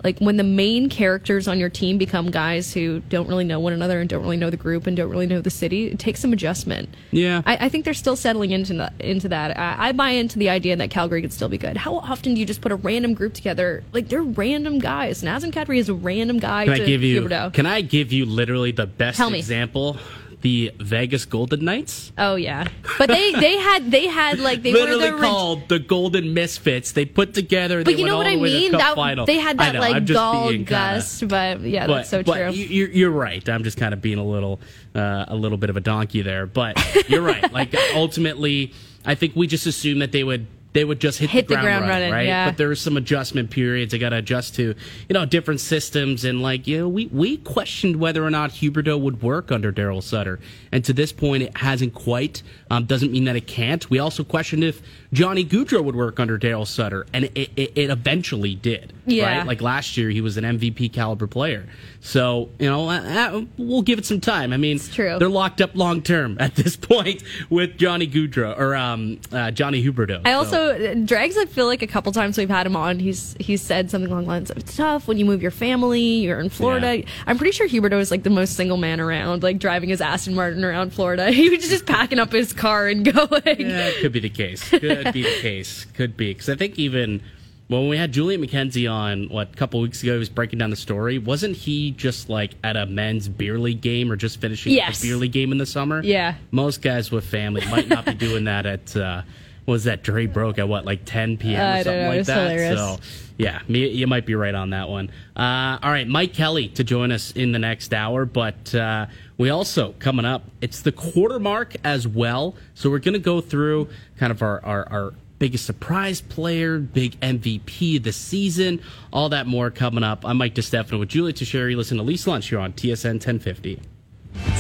like 0.05 0.19
when 0.19 0.37
the 0.37 0.45
main 0.45 0.88
characters 0.88 1.47
on 1.49 1.59
your 1.59 1.69
team 1.69 1.99
become 1.99 2.31
guys 2.31 2.73
who 2.73 3.01
don't 3.09 3.29
really 3.29 3.45
know 3.45 3.61
one 3.61 3.73
another 3.73 4.01
and 4.01 4.09
don't 4.09 4.23
really 4.23 4.37
know 4.37 4.51
the 4.51 4.57
group 4.57 4.87
and 4.87 4.97
don't 4.97 5.11
really 5.11 5.27
know 5.27 5.41
the 5.41 5.51
city, 5.51 5.88
it 5.88 5.99
takes 5.99 6.21
some 6.21 6.33
adjustment. 6.33 6.88
Yeah. 7.11 7.43
I, 7.47 7.67
I 7.67 7.69
think 7.69 7.85
they're 7.85 7.95
still 7.95 8.17
settling 8.17 8.51
into 8.51 8.75
that. 8.75 8.95
Into 9.01 9.29
that. 9.29 9.59
I, 9.59 9.88
I 9.88 9.93
buy 9.93 10.11
into 10.11 10.38
the 10.38 10.51
idea 10.51 10.77
that 10.77 10.91
Calgary 10.91 11.23
could 11.23 11.33
still 11.33 11.49
be 11.49 11.59
good. 11.59 11.77
How 11.77 11.97
often 11.97 12.35
do 12.35 12.41
you 12.41 12.47
just 12.47 12.61
put 12.61 12.73
a 12.73 12.77
random 12.77 13.15
group 13.15 13.35
together? 13.35 13.85
Like 13.93 14.09
they're 14.09 14.23
random 14.23 14.79
guys. 14.79 15.23
Nazem 15.23 15.53
Kadri 15.53 15.79
is 15.79 15.88
a 15.88 15.95
random 15.95 16.38
guy. 16.38 16.65
Can 16.65 16.77
to 16.77 16.83
I 16.83 16.87
give 16.87 17.03
you? 17.03 17.23
Huberdeau. 17.23 17.53
Can 17.53 17.67
I 17.67 17.81
give 17.81 18.12
you 18.12 18.27
literally 18.27 18.73
the 18.73 18.87
best 18.87 19.21
example? 19.21 19.99
The 20.43 20.73
Vegas 20.79 21.25
Golden 21.25 21.65
Knights. 21.65 22.13
Oh 22.19 22.35
yeah, 22.35 22.67
but 22.99 23.09
they 23.09 23.33
they 23.33 23.57
had 23.59 23.91
they 23.91 24.07
had 24.09 24.41
like 24.41 24.63
they 24.63 24.73
literally 24.73 25.11
were 25.13 25.17
the 25.19 25.23
called 25.23 25.69
the 25.69 25.79
Golden 25.79 26.35
Misfits. 26.35 26.93
They 26.93 27.05
put 27.05 27.33
together. 27.33 27.85
But 27.85 27.95
they 27.95 28.01
you 28.01 28.07
know 28.07 28.17
what 28.17 28.27
I 28.27 28.37
mean? 28.37 28.73
That 28.73 28.97
final. 28.97 29.25
they 29.25 29.39
had 29.39 29.57
that 29.59 29.75
know, 29.75 29.81
like 29.81 30.05
gall 30.07 30.51
kinda- 30.51 30.69
gust, 30.69 31.29
but 31.29 31.61
yeah, 31.61 31.87
but, 31.87 31.95
that's 31.99 32.11
so 32.11 32.23
but 32.23 32.35
true. 32.37 32.51
you- 32.51 32.67
You're, 32.67 32.89
you're 32.89 33.11
right. 33.11 33.49
I'm 33.49 33.63
just 33.65 33.79
kind 33.79 33.95
of 33.95 34.03
being 34.03 34.19
a 34.19 34.25
little, 34.25 34.61
uh, 34.95 35.27
a 35.29 35.37
little 35.37 35.59
bit 35.59 35.71
of 35.71 35.77
a 35.77 35.81
donkey 35.81 36.23
there. 36.23 36.47
But 36.47 36.77
you're 37.09 37.23
right. 37.23 37.51
Like 37.53 37.75
ultimately, 37.95 38.73
I 39.05 39.15
think 39.15 39.37
we 39.37 39.47
just 39.47 39.67
assumed 39.67 40.03
that 40.03 40.11
they 40.13 40.25
would. 40.25 40.47
They 40.73 40.85
would 40.85 41.01
just 41.01 41.19
hit, 41.19 41.31
Hit 41.31 41.49
the 41.49 41.55
the 41.55 41.61
ground, 41.61 41.67
ground 41.67 41.89
running, 41.89 42.11
running, 42.11 42.13
right? 42.13 42.27
yeah. 42.27 42.49
But 42.49 42.57
there's 42.57 42.81
some 42.81 42.97
adjustment 42.97 43.51
periods. 43.51 43.93
They 43.93 43.99
got 43.99 44.11
to 44.11 44.17
adjust 44.17 44.55
to, 44.55 44.63
you 45.09 45.13
know, 45.13 45.27
different 45.27 45.61
systems. 45.61 46.25
And 46.25 46.41
like, 46.41 46.67
you 46.67 46.79
know, 46.79 46.89
we, 46.89 47.07
we 47.07 47.37
questioned 47.39 47.97
whether 47.97 48.25
or 48.25 48.31
not 48.31 48.51
Huberdeau 48.53 48.99
would 49.01 49.23
work 49.23 49.53
under 49.53 49.71
Daryl 49.71 50.03
Sutter. 50.03 50.41
And 50.71 50.85
to 50.85 50.93
this 50.93 51.13
point, 51.13 51.43
it 51.43 51.57
hasn't 51.59 51.93
quite. 51.95 52.43
Um, 52.71 52.87
doesn't 52.87 53.13
mean 53.13 53.25
that 53.25 53.37
it 53.37 53.47
can't. 53.47 53.89
We 53.91 53.99
also 53.99 54.25
questioned 54.25 54.65
if 54.65 54.81
Johnny 55.12 55.44
Gaudreau 55.44 55.85
would 55.85 55.94
work 55.96 56.18
under 56.18 56.38
Daryl 56.38 56.66
Sutter. 56.66 57.07
And 57.12 57.27
it, 57.27 57.51
it, 57.57 57.72
it 57.77 57.90
eventually 57.90 58.55
did. 58.55 58.92
Yeah. 59.07 59.38
Right? 59.38 59.46
Like 59.46 59.61
last 59.61 59.96
year, 59.96 60.09
he 60.11 60.20
was 60.20 60.37
an 60.37 60.44
MVP 60.44 60.92
caliber 60.92 61.27
player. 61.27 61.66
So, 62.01 62.48
you 62.59 62.68
know, 62.68 62.88
uh, 62.88 63.01
uh, 63.01 63.42
we'll 63.59 63.83
give 63.83 63.98
it 63.98 64.07
some 64.07 64.20
time. 64.20 64.53
I 64.53 64.57
mean, 64.57 64.77
it's 64.77 64.92
true. 64.92 65.18
they're 65.18 65.29
locked 65.29 65.61
up 65.61 65.77
long 65.77 66.03
term 66.03 66.37
at 66.40 66.55
this 66.55 66.77
point 66.90 67.22
with 67.51 67.77
Johnny 67.77 68.07
Gaudreau 68.09 68.59
or 68.59 68.75
um, 68.75 69.20
uh, 69.31 69.51
Johnny 69.51 69.85
Huberdeau. 69.85 70.22
I 70.25 70.31
So- 70.33 70.38
also 70.38 70.94
Drags. 71.05 71.37
I 71.37 71.44
feel 71.46 71.66
like 71.66 71.83
a 71.83 71.87
couple 71.87 72.11
times 72.12 72.38
we've 72.38 72.48
had 72.48 72.66
him 72.66 72.77
on. 72.77 72.98
He's 72.98 73.37
he's 73.38 73.61
said 73.62 73.90
something 73.90 74.11
along 74.11 74.25
the 74.25 74.29
lines 74.31 74.51
of 74.51 74.57
"It's 74.57 74.77
tough 74.77 75.07
when 75.07 75.18
you 75.18 75.25
move 75.25 75.42
your 75.42 75.51
family. 75.51 76.01
You're 76.01 76.40
in 76.40 76.48
Florida." 76.48 76.98
Yeah. 76.98 77.05
I'm 77.27 77.38
pretty 77.38 77.53
sure 77.53 77.68
Huberdeau 77.68 78.01
is 78.01 78.11
like 78.11 78.22
the 78.22 78.31
most 78.31 78.57
single 78.57 78.77
man 78.77 79.01
around, 79.01 79.42
like 79.42 79.59
driving 79.59 79.88
his 79.90 80.01
Aston 80.01 80.35
Martin 80.35 80.64
around 80.64 80.92
Florida. 80.92 81.31
He 81.42 81.48
was 81.51 81.68
just 81.68 81.87
packing 81.87 82.18
up 82.20 82.31
his 82.33 82.53
car 82.53 82.87
and 82.88 83.05
going. 83.12 83.31
Yeah, 83.44 83.88
it 83.88 84.01
could 84.01 84.12
be 84.12 84.20
the 84.20 84.29
case. 84.31 84.72
Could 85.05 85.15
be 85.15 85.23
the 85.23 85.41
case. 85.41 85.87
Could 85.95 86.17
be 86.17 86.33
because 86.33 86.49
I 86.49 86.57
think 86.57 86.79
even 86.79 87.23
when 87.69 87.88
we 87.88 87.97
had 87.97 88.12
Julian 88.12 88.43
McKenzie 88.45 88.91
on 88.91 89.29
what 89.29 89.51
a 89.53 89.57
couple 89.57 89.81
weeks 89.81 90.03
ago, 90.03 90.12
he 90.12 90.19
was 90.19 90.29
breaking 90.29 90.59
down 90.59 90.71
the 90.71 90.77
story. 90.77 91.19
Wasn't 91.19 91.57
he 91.57 91.93
just 91.93 92.29
like 92.29 92.53
at 92.62 92.77
a 92.77 92.87
men's 92.87 93.29
beer 93.29 93.59
league 93.59 93.81
game 93.81 94.12
or 94.12 94.17
just 94.17 94.41
finishing 94.41 94.75
Yes. 94.75 94.99
a 95.03 95.07
beer 95.07 95.17
league 95.17 95.33
game 95.33 95.53
in 95.53 95.59
the 95.59 95.67
summer? 95.67 96.03
Yeah. 96.03 96.35
most 96.51 96.83
guys 96.83 97.11
with 97.11 97.25
family 97.25 97.65
might 97.71 97.88
not 97.88 98.05
be 98.05 98.15
doing 98.15 98.45
that 98.45 98.67
at. 98.67 98.97
Uh, 98.97 99.23
was 99.65 99.85
that 99.85 100.03
Dre 100.03 100.27
broke 100.27 100.59
at 100.59 100.69
what 100.69 100.85
like 100.85 101.05
10 101.05 101.37
p.m. 101.38 101.61
or 101.61 101.65
I 101.65 101.83
something 101.85 102.03
know, 102.03 102.09
like 102.17 102.27
that? 102.27 102.51
hilarious. 102.51 102.79
So 102.81 102.99
yeah, 103.38 103.61
me, 103.69 103.88
you 103.91 104.09
might 104.09 104.27
be 104.27 104.35
right 104.35 104.55
on 104.57 104.71
that 104.71 104.88
one. 104.88 105.09
Uh, 105.37 105.79
all 105.81 105.91
right, 105.91 106.07
Mike 106.09 106.33
Kelly 106.35 106.67
to 106.71 106.83
join 106.83 107.12
us 107.12 107.31
in 107.31 107.53
the 107.53 107.61
next 107.61 107.95
hour, 107.95 108.25
but 108.27 108.75
uh, 108.75 109.07
we 109.43 109.51
also 109.51 109.93
coming 109.99 110.25
up. 110.25 110.45
It's 110.61 110.83
the 110.83 110.93
quarter 110.93 111.41
mark 111.41 111.75
as 111.83 112.07
well, 112.07 112.55
so 112.75 112.89
we're 112.89 113.01
going 113.01 113.15
to 113.15 113.19
go 113.19 113.41
through 113.41 113.89
kind 114.17 114.31
of 114.31 114.41
our, 114.41 114.65
our 114.65 114.89
our 114.89 115.15
biggest 115.41 115.67
surprise 115.67 116.21
player, 116.21 116.79
big 116.79 117.19
MVP 117.19 117.97
of 117.97 118.05
the 118.05 118.13
season, 118.13 118.81
all 119.13 119.29
that 119.31 119.49
more 119.49 119.73
coming 119.73 120.05
up. 120.05 120.25
I'm 120.25 120.37
Mike 120.37 120.55
DeStefano 120.55 121.01
with 121.01 121.09
Julia 121.09 121.33
Teixeira. 121.33 121.75
Listen 121.75 121.97
to 121.97 122.05
Leafs 122.05 122.29
Lunch 122.29 122.51
here 122.51 122.61
on 122.61 122.73
TSN 122.75 123.15
1050. 123.15 123.81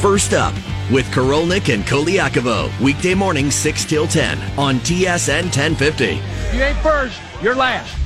First 0.00 0.32
up 0.32 0.52
with 0.90 1.06
Korolnik 1.12 1.72
and 1.72 1.84
Colaiacovo. 1.84 2.68
Weekday 2.80 3.14
morning 3.14 3.52
6 3.52 3.84
till 3.84 4.08
10 4.08 4.58
on 4.58 4.80
TSN 4.80 5.44
1050. 5.44 6.20
You 6.56 6.62
ain't 6.64 6.78
first, 6.78 7.20
you're 7.40 7.54
last. 7.54 8.01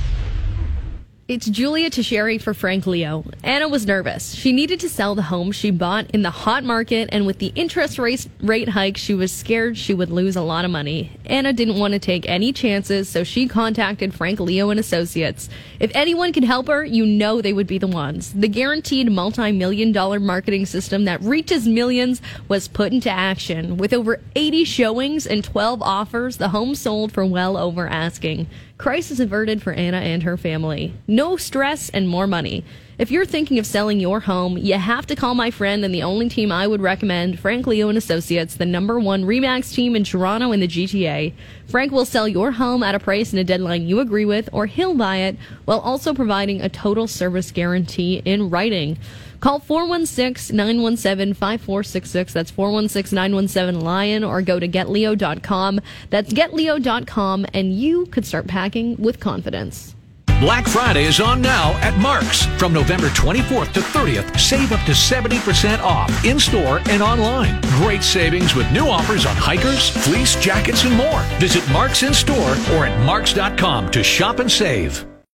It's 1.27 1.45
Julia 1.45 1.89
Teixeira 1.89 2.39
for 2.39 2.53
Frank 2.53 2.87
Leo. 2.87 3.25
Anna 3.43 3.67
was 3.67 3.85
nervous. 3.85 4.33
She 4.33 4.53
needed 4.53 4.79
to 4.79 4.87
sell 4.87 5.13
the 5.13 5.23
home 5.23 5.51
she 5.51 5.71
bought 5.71 6.09
in 6.11 6.21
the 6.21 6.29
hot 6.29 6.63
market, 6.63 7.09
and 7.11 7.25
with 7.25 7.39
the 7.39 7.51
interest 7.53 7.99
rate, 7.99 8.29
rate 8.39 8.69
hike, 8.69 8.95
she 8.95 9.13
was 9.13 9.29
scared 9.29 9.77
she 9.77 9.93
would 9.93 10.09
lose 10.09 10.37
a 10.37 10.41
lot 10.41 10.63
of 10.63 10.71
money. 10.71 11.11
Anna 11.25 11.51
didn't 11.51 11.79
want 11.79 11.91
to 11.91 11.99
take 11.99 12.25
any 12.29 12.53
chances, 12.53 13.09
so 13.09 13.25
she 13.25 13.45
contacted 13.45 14.13
Frank 14.13 14.39
Leo 14.39 14.69
and 14.69 14.79
Associates. 14.79 15.49
If 15.81 15.91
anyone 15.93 16.31
could 16.31 16.45
help 16.45 16.67
her, 16.67 16.85
you 16.85 17.05
know 17.05 17.41
they 17.41 17.51
would 17.51 17.67
be 17.67 17.77
the 17.77 17.87
ones. 17.87 18.31
The 18.31 18.47
guaranteed 18.47 19.11
multi-million 19.11 19.91
dollar 19.91 20.21
marketing 20.21 20.65
system 20.65 21.03
that 21.03 21.21
reaches 21.21 21.67
millions 21.67 22.21
was 22.47 22.69
put 22.69 22.93
into 22.93 23.09
action. 23.09 23.75
With 23.75 23.91
over 23.91 24.21
80 24.37 24.63
showings 24.63 25.27
and 25.27 25.43
12 25.43 25.81
offers, 25.81 26.37
the 26.37 26.49
home 26.49 26.73
sold 26.73 27.11
for 27.11 27.25
well 27.25 27.57
over 27.57 27.85
asking. 27.85 28.47
Crisis 28.77 29.19
averted 29.19 29.63
for 29.63 29.73
Anna 29.73 29.97
and 29.97 30.21
her 30.21 30.37
family. 30.37 30.93
No 31.07 31.35
stress 31.35 31.89
and 31.89 32.07
more 32.07 32.27
money. 32.27 32.63
If 32.99 33.09
you're 33.09 33.25
thinking 33.25 33.57
of 33.57 33.65
selling 33.65 33.99
your 33.99 34.19
home, 34.19 34.55
you 34.55 34.75
have 34.75 35.07
to 35.07 35.15
call 35.15 35.33
my 35.33 35.49
friend 35.49 35.83
and 35.83 35.93
the 35.93 36.03
only 36.03 36.29
team 36.29 36.51
I 36.51 36.67
would 36.67 36.81
recommend, 36.81 37.39
Frank 37.39 37.65
Leo 37.65 37.89
and 37.89 37.97
Associates, 37.97 38.55
the 38.55 38.65
number 38.67 38.99
one 38.99 39.23
Remax 39.23 39.73
team 39.73 39.95
in 39.95 40.03
Toronto 40.03 40.51
and 40.51 40.61
the 40.61 40.67
GTA. 40.67 41.33
Frank 41.67 41.91
will 41.91 42.05
sell 42.05 42.27
your 42.27 42.51
home 42.51 42.83
at 42.83 42.93
a 42.93 42.99
price 42.99 43.31
and 43.31 43.39
a 43.39 43.43
deadline 43.43 43.87
you 43.87 43.99
agree 43.99 44.25
with, 44.25 44.47
or 44.51 44.67
he'll 44.67 44.95
buy 44.95 45.17
it 45.17 45.37
while 45.65 45.79
also 45.79 46.13
providing 46.13 46.61
a 46.61 46.69
total 46.69 47.07
service 47.07 47.49
guarantee 47.49 48.21
in 48.25 48.51
writing. 48.51 48.97
Call 49.39 49.59
416-917-5466. 49.61 52.31
That's 52.31 52.51
416-917-LION 52.51 54.23
or 54.23 54.41
go 54.41 54.59
to 54.59 54.67
getleo.com. 54.67 55.79
That's 56.09 56.33
getleo.com 56.33 57.45
and 57.53 57.73
you 57.73 58.07
could 58.07 58.25
start 58.25 58.47
packing 58.47 58.95
with 58.97 59.19
confidence. 59.19 59.93
Black 60.39 60.67
Friday 60.67 61.05
is 61.05 61.19
on 61.19 61.41
now 61.41 61.71
at 61.81 61.99
Mark's. 61.99 62.45
From 62.59 62.71
November 62.71 63.07
24th 63.07 63.73
to 63.73 63.79
30th, 63.79 64.39
save 64.39 64.71
up 64.71 64.85
to 64.85 64.91
70% 64.91 65.79
off 65.79 66.11
in 66.23 66.39
store 66.39 66.79
and 66.89 67.01
online. 67.01 67.59
Great 67.81 68.03
savings 68.03 68.53
with 68.53 68.71
new 68.71 68.87
offers 68.87 69.25
on 69.25 69.35
hikers, 69.35 69.89
fleece, 69.89 70.35
jackets, 70.35 70.83
and 70.83 70.95
more. 70.95 71.21
Visit 71.39 71.67
Mark's 71.71 72.03
in 72.03 72.13
store 72.13 72.51
or 72.73 72.85
at 72.85 73.03
marks.com 73.03 73.89
to 73.89 74.03
shop 74.03 74.37
and 74.37 74.51
save. 74.51 75.07